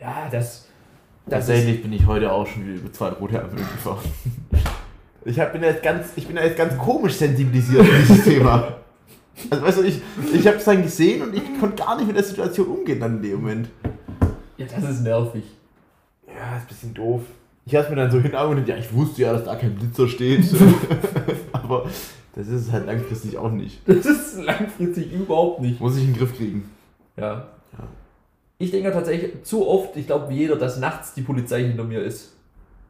[0.01, 0.67] Ja, das, das ist,
[1.31, 4.01] Tatsächlich bin ich heute auch schon wieder über zwei rote Ampeln gefahren.
[5.25, 8.25] Ich hab, bin, ja jetzt ganz, ich bin ja jetzt ganz komisch sensibilisiert für dieses
[8.25, 8.77] Thema.
[9.49, 10.03] Also weißt du, ich,
[10.35, 13.17] ich habe es dann gesehen und ich konnte gar nicht mit der Situation umgehen dann
[13.17, 13.69] in dem Moment.
[14.59, 15.45] ja, das ist nervig.
[16.27, 17.23] Ja, ist ein bisschen doof.
[17.65, 20.45] Ich habe mir dann so hingearbeitet, ja, ich wusste ja, dass da kein Blitzer steht.
[21.53, 21.87] Aber
[22.35, 23.81] das ist es halt langfristig auch nicht.
[23.87, 25.81] Das ist langfristig überhaupt nicht.
[25.81, 26.71] Muss ich in den Griff kriegen.
[27.17, 27.49] Ja.
[27.79, 27.85] Ja.
[28.59, 32.01] Ich denke tatsächlich zu oft, ich glaube wie jeder, dass nachts die Polizei hinter mir
[32.03, 32.35] ist.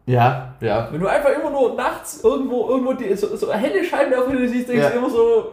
[0.07, 0.89] Ja, ja.
[0.93, 4.83] Wenn du einfach immer nur nachts irgendwo, irgendwo die, so, so helle Scheinwerfer siehst, denkst
[4.83, 4.91] Ja.
[4.91, 5.53] du immer so,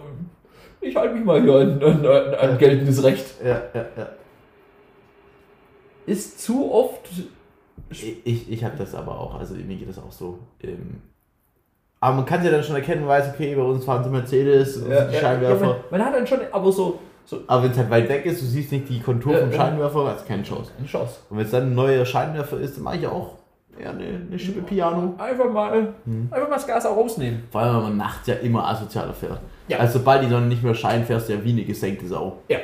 [0.81, 3.25] ich halte mich mal hier an, an, an, an geltendes Recht.
[3.43, 4.09] Ja, ja, ja.
[6.05, 7.07] Ist zu oft.
[7.91, 10.39] Ich, ich, ich habe das aber auch, also mir geht das auch so.
[10.61, 11.01] Ähm,
[11.99, 14.77] aber man kann ja dann schon erkennen, man weiß, okay, bei uns fahren sie Mercedes
[14.77, 15.65] und die Scheinwerfer.
[15.65, 18.41] man, man hat dann schon, aber so, so aber wenn es halt weit weg ist,
[18.41, 19.57] du siehst nicht die Kontur Ja, vom ja.
[19.57, 20.71] Scheinwerfer, hast keine Chance.
[20.77, 21.17] eine Chance.
[21.29, 23.35] Und wenn es dann ein neuer Scheinwerfer ist, dann mache ich auch
[23.79, 25.13] eher eine, eine Schippe Piano.
[25.17, 26.27] Einfach mal, Hm.
[26.31, 27.43] einfach mal das Gas auch rausnehmen.
[27.51, 29.39] Vor allem, wenn man nachts ja immer asozialer fährt.
[29.67, 29.77] Ja.
[29.77, 32.37] Also sobald die Sonne nicht mehr scheint, fährst du ja wie eine gesenkte Sau.
[32.49, 32.57] Ja.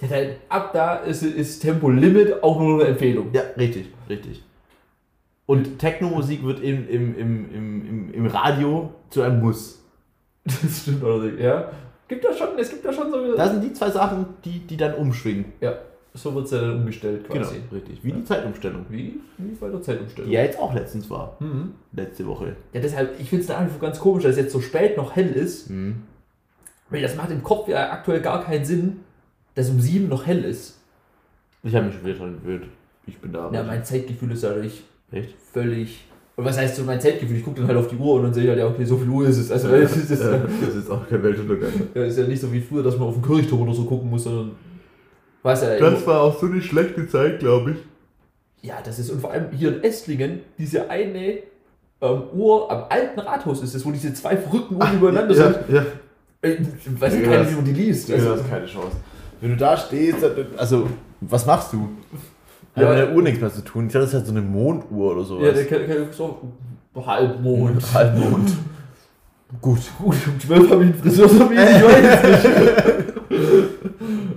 [0.00, 3.28] Ja, dann, ab da ist, ist Tempolimit auch nur eine Empfehlung.
[3.32, 4.42] Ja, richtig, richtig.
[5.46, 9.80] Und Techno-Musik wird im, im, im, im, im, im Radio zu einem Muss.
[10.44, 11.70] Das stimmt allerdings, ja.
[12.08, 13.36] Gibt da schon, es gibt da schon so.
[13.36, 15.46] Das sind die zwei Sachen, die, die dann umschwingen.
[15.60, 15.78] ja,
[16.14, 17.54] so wird es ja dann umgestellt quasi.
[17.54, 18.04] Genau, richtig.
[18.04, 18.84] Wie die Zeitumstellung.
[18.90, 19.20] Wie?
[19.38, 20.28] Wie bei der Zeitumstellung.
[20.28, 21.36] Die ja jetzt auch letztens war.
[21.40, 21.74] Mhm.
[21.92, 22.56] Letzte Woche.
[22.72, 25.16] Ja, deshalb, ich finde es da einfach ganz komisch, dass es jetzt so spät noch
[25.16, 25.70] hell ist.
[25.70, 26.02] Mhm.
[26.90, 29.00] Weil das macht im Kopf ja aktuell gar keinen Sinn,
[29.54, 30.78] dass um sieben noch hell ist.
[31.62, 32.66] Ich habe mich schon wieder dran gewöhnt.
[33.06, 33.50] Ich bin da.
[33.50, 34.82] Ja, mein Zeitgefühl ist dadurch
[35.12, 35.34] Echt?
[35.52, 36.04] völlig.
[36.34, 37.36] Und was heißt so mein Zeitgefühl?
[37.36, 38.96] Ich gucke dann halt auf die Uhr und dann sehe ich halt, ja, okay, so
[38.96, 39.50] viel Uhr ist es.
[39.52, 41.70] Also, das ist, das, das ist auch kein Weltuntergang.
[41.94, 44.08] ja, ist ja nicht so wie früher, dass man auf den Kirchturm oder so gucken
[44.08, 44.52] muss, sondern.
[45.42, 48.66] Weiß ja, immer- war auch so eine schlechte Zeit, glaube ich.
[48.68, 49.10] ja, das ist.
[49.10, 51.38] Und vor allem hier in Esslingen, diese eine
[52.00, 55.56] ähm, Uhr am alten Rathaus ist es, wo diese zwei verrückten Uhren übereinander sind.
[55.68, 55.84] Ja, ja.
[56.40, 56.56] Äh,
[56.98, 58.10] weiß ja Ja, keiner, das- wie man die liest.
[58.10, 58.96] Also, Also, hast keine Chance.
[59.40, 60.18] Wenn du da stehst,
[60.56, 60.86] also,
[61.20, 61.88] was machst du?
[62.74, 62.88] Hat Ja.
[62.90, 63.86] mit der Uhr nichts mehr zu tun.
[63.86, 65.46] Ich dachte, das ist halt so eine Monduhr oder sowas.
[65.46, 66.40] Ja, der kann, kann so
[67.06, 67.82] Halbmond.
[67.94, 68.56] Halbmond.
[69.60, 73.02] Gut, gut, um 12 habe ich einen Friseurtermin, ich weiß nicht.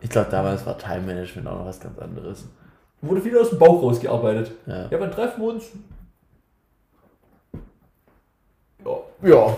[0.00, 2.46] Ich glaube, damals war Time Management auch noch was ganz anderes.
[3.02, 4.52] Wurde viel aus dem Bauch rausgearbeitet.
[4.66, 4.86] Ja.
[4.90, 5.64] Ja, wann treffen wir uns?
[8.84, 9.28] Ja.
[9.28, 9.56] Ja.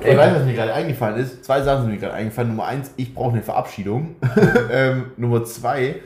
[0.00, 1.44] Ey, weißt du, was mir gerade eingefallen ist?
[1.44, 2.50] Zwei Sachen sind mir gerade eingefallen.
[2.50, 4.14] Nummer eins, ich brauche eine Verabschiedung.
[4.70, 5.96] ähm, Nummer zwei,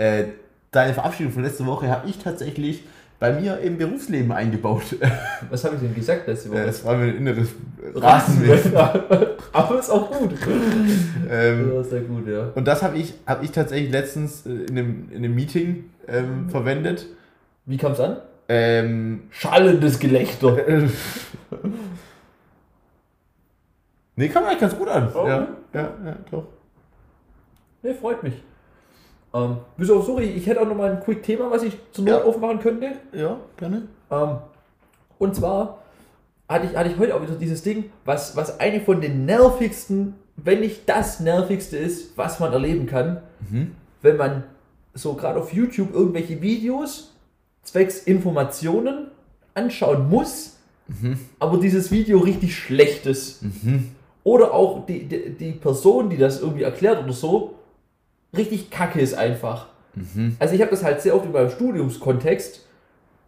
[0.00, 0.24] äh,
[0.70, 2.84] deine Verabschiedung von letzter Woche habe ich tatsächlich
[3.18, 4.96] bei mir im Berufsleben eingebaut.
[5.50, 6.60] Was habe ich denn gesagt letzte Woche?
[6.60, 7.50] Es war mir ein inneres
[7.94, 8.74] Rasenmähen.
[9.52, 10.30] Aber ist auch gut.
[11.30, 12.48] ähm, Ja, sehr gut, ja.
[12.54, 16.48] und das habe ich, hab ich tatsächlich letztens äh, in einem, in einem Meeting ähm,
[16.48, 17.06] verwendet.
[17.66, 18.16] Wie kam es an?
[18.48, 20.56] Ähm, Schallendes Gelächter.
[24.16, 25.12] nee, kam eigentlich ganz gut an.
[25.14, 25.26] Oh.
[25.26, 26.46] Ja, ja, ja, doch.
[27.82, 28.42] Ne, freut mich.
[29.32, 32.14] Ähm, bis auf sorry, ich hätte auch noch mal ein Quick-Thema, was ich zur Not
[32.14, 32.24] Ja.
[32.24, 32.92] aufmachen könnte.
[33.12, 33.82] Ja, gerne.
[34.10, 34.36] Ähm,
[35.18, 35.78] und zwar
[36.48, 40.14] hatte ich, hatte ich heute auch wieder dieses Ding, was, was eine von den nervigsten,
[40.36, 43.20] wenn nicht das nervigste ist, was man erleben kann,
[43.50, 43.72] Mhm.
[44.02, 44.44] wenn man
[44.94, 47.12] so gerade auf YouTube irgendwelche Videos
[47.62, 49.06] zwecks Informationen
[49.54, 50.56] anschauen muss,
[51.38, 53.42] aber dieses Video richtig schlecht ist.
[53.42, 53.92] Mhm.
[54.24, 57.54] Oder auch die, die, die Person, die das irgendwie erklärt oder so,
[58.36, 59.66] richtig kacke ist einfach.
[59.94, 60.36] Mhm.
[60.38, 62.66] Also ich habe das halt sehr oft in meinem Studiumskontext,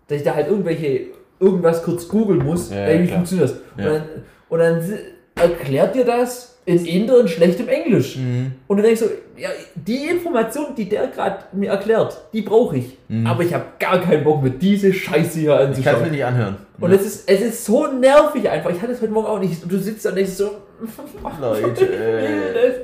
[0.08, 1.06] dass ich da halt irgendwelche,
[1.40, 3.16] irgendwas kurz googeln muss, Ja, ey, wie klar.
[3.18, 3.84] funktioniert das?
[3.84, 3.90] Ja.
[3.92, 4.04] Und, dann,
[4.48, 4.98] und dann
[5.34, 8.16] erklärt dir das in Inder in schlechtem Englisch.
[8.16, 8.52] Mhm.
[8.68, 9.06] Und dann denkst du,
[9.40, 12.96] ja, die Information, die der gerade mir erklärt, die brauche ich.
[13.24, 16.10] Aber ich habe gar keinen Bock mit diese Scheiße hier Ich kann es mir anzuschauen.
[16.12, 16.56] nicht anhören.
[16.78, 18.70] Und es ist, es ist so nervig einfach.
[18.70, 19.60] Ich hatte es heute Morgen auch nicht.
[19.62, 20.50] Und du sitzt da und denkst so,
[21.40, 21.88] Leute,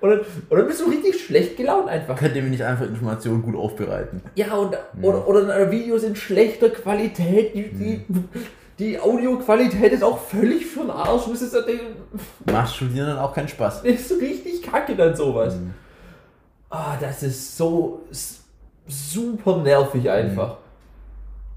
[0.00, 0.10] und
[0.50, 2.16] dann bist du richtig schlecht gelaunt einfach.
[2.16, 4.20] Könnt ihr mir nicht einfach Informationen gut aufbereiten?
[4.34, 7.54] Ja, und, oder, oder dann Videos in schlechter Qualität.
[7.54, 8.04] Die, die,
[8.78, 11.22] die Audioqualität ist auch völlig für den Arsch.
[11.30, 11.54] Das
[12.44, 13.84] Macht Studieren dann auch keinen Spaß.
[13.84, 15.56] ist richtig kacke dann sowas.
[16.68, 18.02] Ah, das ist so
[18.86, 20.58] super nervig einfach.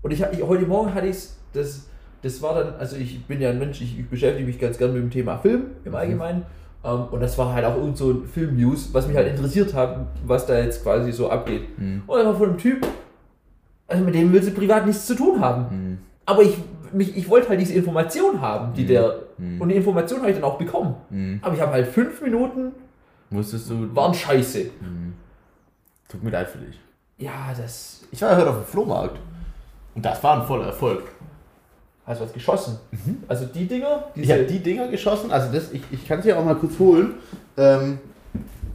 [0.02, 1.18] Und ich, ich heute Morgen hatte ich
[1.54, 1.88] das,
[2.22, 4.94] das war dann, also ich bin ja ein Mensch, ich, ich beschäftige mich ganz gern
[4.94, 6.46] mit dem Thema Film im Allgemeinen.
[6.84, 10.08] Ähm, und das war halt auch irgend so ein Film-News, was mich halt interessiert hat,
[10.26, 11.64] was da jetzt quasi so abgeht.
[12.08, 12.86] Und dann war von einem Typ,
[13.88, 16.00] also mit dem will sie privat nichts zu tun haben.
[16.26, 16.58] Aber ich,
[16.94, 20.46] mich, ich wollte halt diese Information haben, die der, und die Information habe ich dann
[20.46, 20.96] auch bekommen.
[21.42, 22.72] Aber ich habe halt fünf Minuten,
[23.32, 23.94] Musstest du.
[23.96, 24.66] waren scheiße.
[26.08, 26.80] Tut mir leid für dich.
[27.18, 28.04] Ja, das.
[28.12, 29.20] Ich war heute auf dem Flohmarkt.
[29.96, 31.04] Und das war ein voller Erfolg.
[32.18, 32.80] Du was geschossen?
[33.28, 36.39] Also die Dinger, Ich habe die Dinger geschossen, also das, ich, ich kann es ja
[36.39, 37.14] auch mal kurz holen.
[37.55, 37.99] Ähm,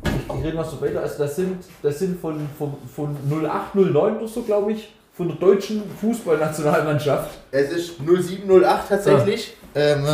[0.05, 4.28] ich rede noch so weiter, also das sind, das sind von, von, von 0809 oder
[4.28, 7.39] so, glaube ich, von der deutschen Fußballnationalmannschaft.
[7.51, 9.57] es ist 0708 tatsächlich.
[9.74, 10.05] Ähm,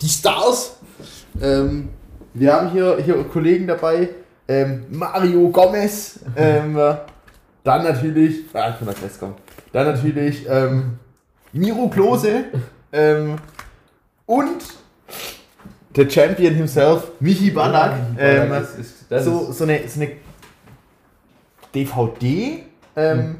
[0.00, 0.76] die Stars.
[1.40, 1.88] Ähm,
[2.34, 4.10] wir haben hier, hier Kollegen dabei.
[4.48, 6.20] Ähm, Mario Gomez.
[6.36, 6.74] Ähm,
[7.64, 8.44] dann natürlich.
[8.52, 9.34] Ah, ich kann das festkommen.
[9.72, 10.98] Dann natürlich ähm,
[11.56, 12.44] Miro Klose.
[12.92, 13.36] ähm,
[14.26, 14.62] und
[15.94, 17.94] der Champion himself, Michi Ballack.
[18.18, 20.12] Ähm, das ist, das so, so, eine, so eine
[21.74, 22.64] DVD.
[22.96, 23.36] Ähm,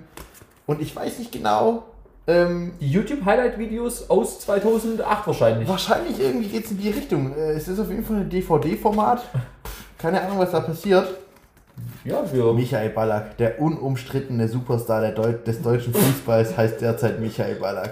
[0.67, 1.85] Und ich weiß nicht genau.
[2.27, 5.69] Ähm, die YouTube-Highlight-Videos aus 2008 wahrscheinlich.
[5.69, 7.33] wahrscheinlich irgendwie geht es in die Richtung.
[7.37, 9.23] Äh, es ist auf jeden Fall ein DVD-Format.
[9.99, 11.07] Keine Ahnung, was da passiert.
[12.07, 12.53] Ja, wir.
[12.53, 17.91] Michael Ballack, der unumstrittene Superstar der Deu des deutschen Fußballs, heißt derzeit Michael Ballack.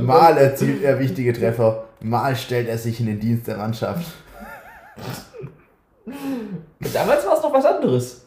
[0.00, 4.06] Mal erzielt er wichtige Treffer, mal stellt er sich in den Dienst der Mannschaft.
[6.92, 8.24] Damals war es noch was anderes.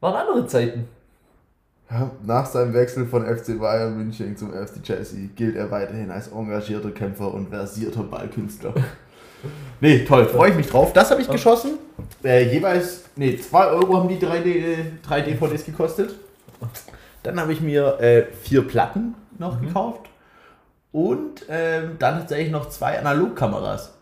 [0.00, 0.88] Waren andere Zeiten.
[1.88, 6.28] Ja, Nach seinem Wechsel von FC Bayern München zum FC Chelsea gilt er weiterhin als
[6.28, 8.74] engagierter Kämpfer und versierter Ballkünstler.
[9.80, 10.92] Nee, toll, freue ich mich drauf.
[10.92, 11.72] Das habe ich geschossen.
[12.22, 16.14] Äh, jeweils, nee, 2 Euro haben die 3, D, 3 DVDs gekostet.
[17.22, 20.08] Dann habe ich mir äh, vier Platten noch gekauft.
[20.92, 23.94] Und ähm, dann tatsächlich noch zwei Analogkameras.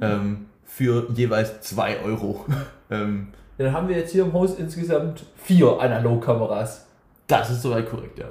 [0.00, 2.44] Ähm, für jeweils 2 Euro.
[2.90, 3.28] ähm,
[3.58, 6.86] Dann haben wir jetzt hier im Haus insgesamt vier Analogkameras.
[7.26, 8.26] das ist soweit korrekt, ja.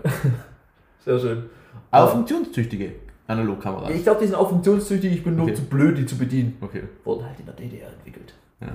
[1.06, 1.50] Sehr schön.
[1.92, 2.12] Aber Ja.
[2.12, 2.94] funktionstüchtige
[3.28, 3.90] Analogkameras.
[3.92, 5.56] Ich glaube, die sind auch funktionstüchtig, ich bin nur Okay.
[5.56, 6.58] zu blöd, die zu bedienen.
[6.62, 6.84] Okay.
[7.04, 8.34] Wurden halt in der DDR entwickelt.
[8.62, 8.68] Ja.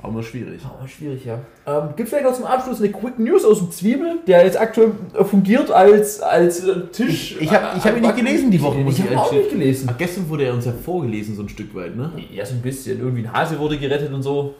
[0.00, 0.60] Aber schwierig.
[0.64, 1.40] Aber schwierig, ja.
[1.66, 4.92] Ähm, Gibt vielleicht noch zum Abschluss eine Quick News aus dem Zwiebel, der jetzt aktuell
[5.18, 7.32] äh, fungiert als, als äh, Tisch.
[7.32, 9.32] Ich- ich hab- ich hab ihn nicht gelesen die Woche, ich ich habe ihn auch
[9.32, 9.88] nicht gelesen.
[9.92, 12.12] Ach, gestern wurde er uns ja vorgelesen, so ein Stück weit, ne?
[12.32, 13.00] Ja, so ein bisschen.
[13.00, 14.54] Irgendwie ein Hase wurde gerettet und so.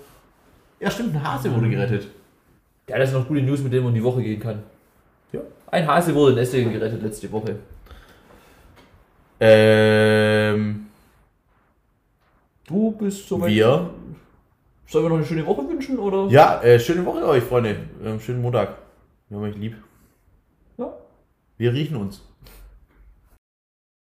[0.81, 2.09] Ja, stimmt, ein Hase wurde gerettet.
[2.89, 4.61] Ja, das sind noch gute News, mit denen man in die Woche gehen kann.
[5.33, 5.41] Ja.
[5.71, 7.55] Ein Hase wurde in Esslingen gerettet letzte Woche.
[9.41, 10.87] Ähm,
[12.67, 13.51] Du bist soweit.
[13.51, 13.91] wir.
[14.87, 16.31] Sollen wir noch eine schöne Woche wünschen, oder?
[16.31, 17.77] Ja, äh, schöne Woche euch, Freunde.
[18.05, 18.77] Ähm, schönen Montag.
[19.29, 19.77] Wir haben euch lieb.
[20.79, 20.93] Ja.
[21.59, 22.23] Wir riechen uns.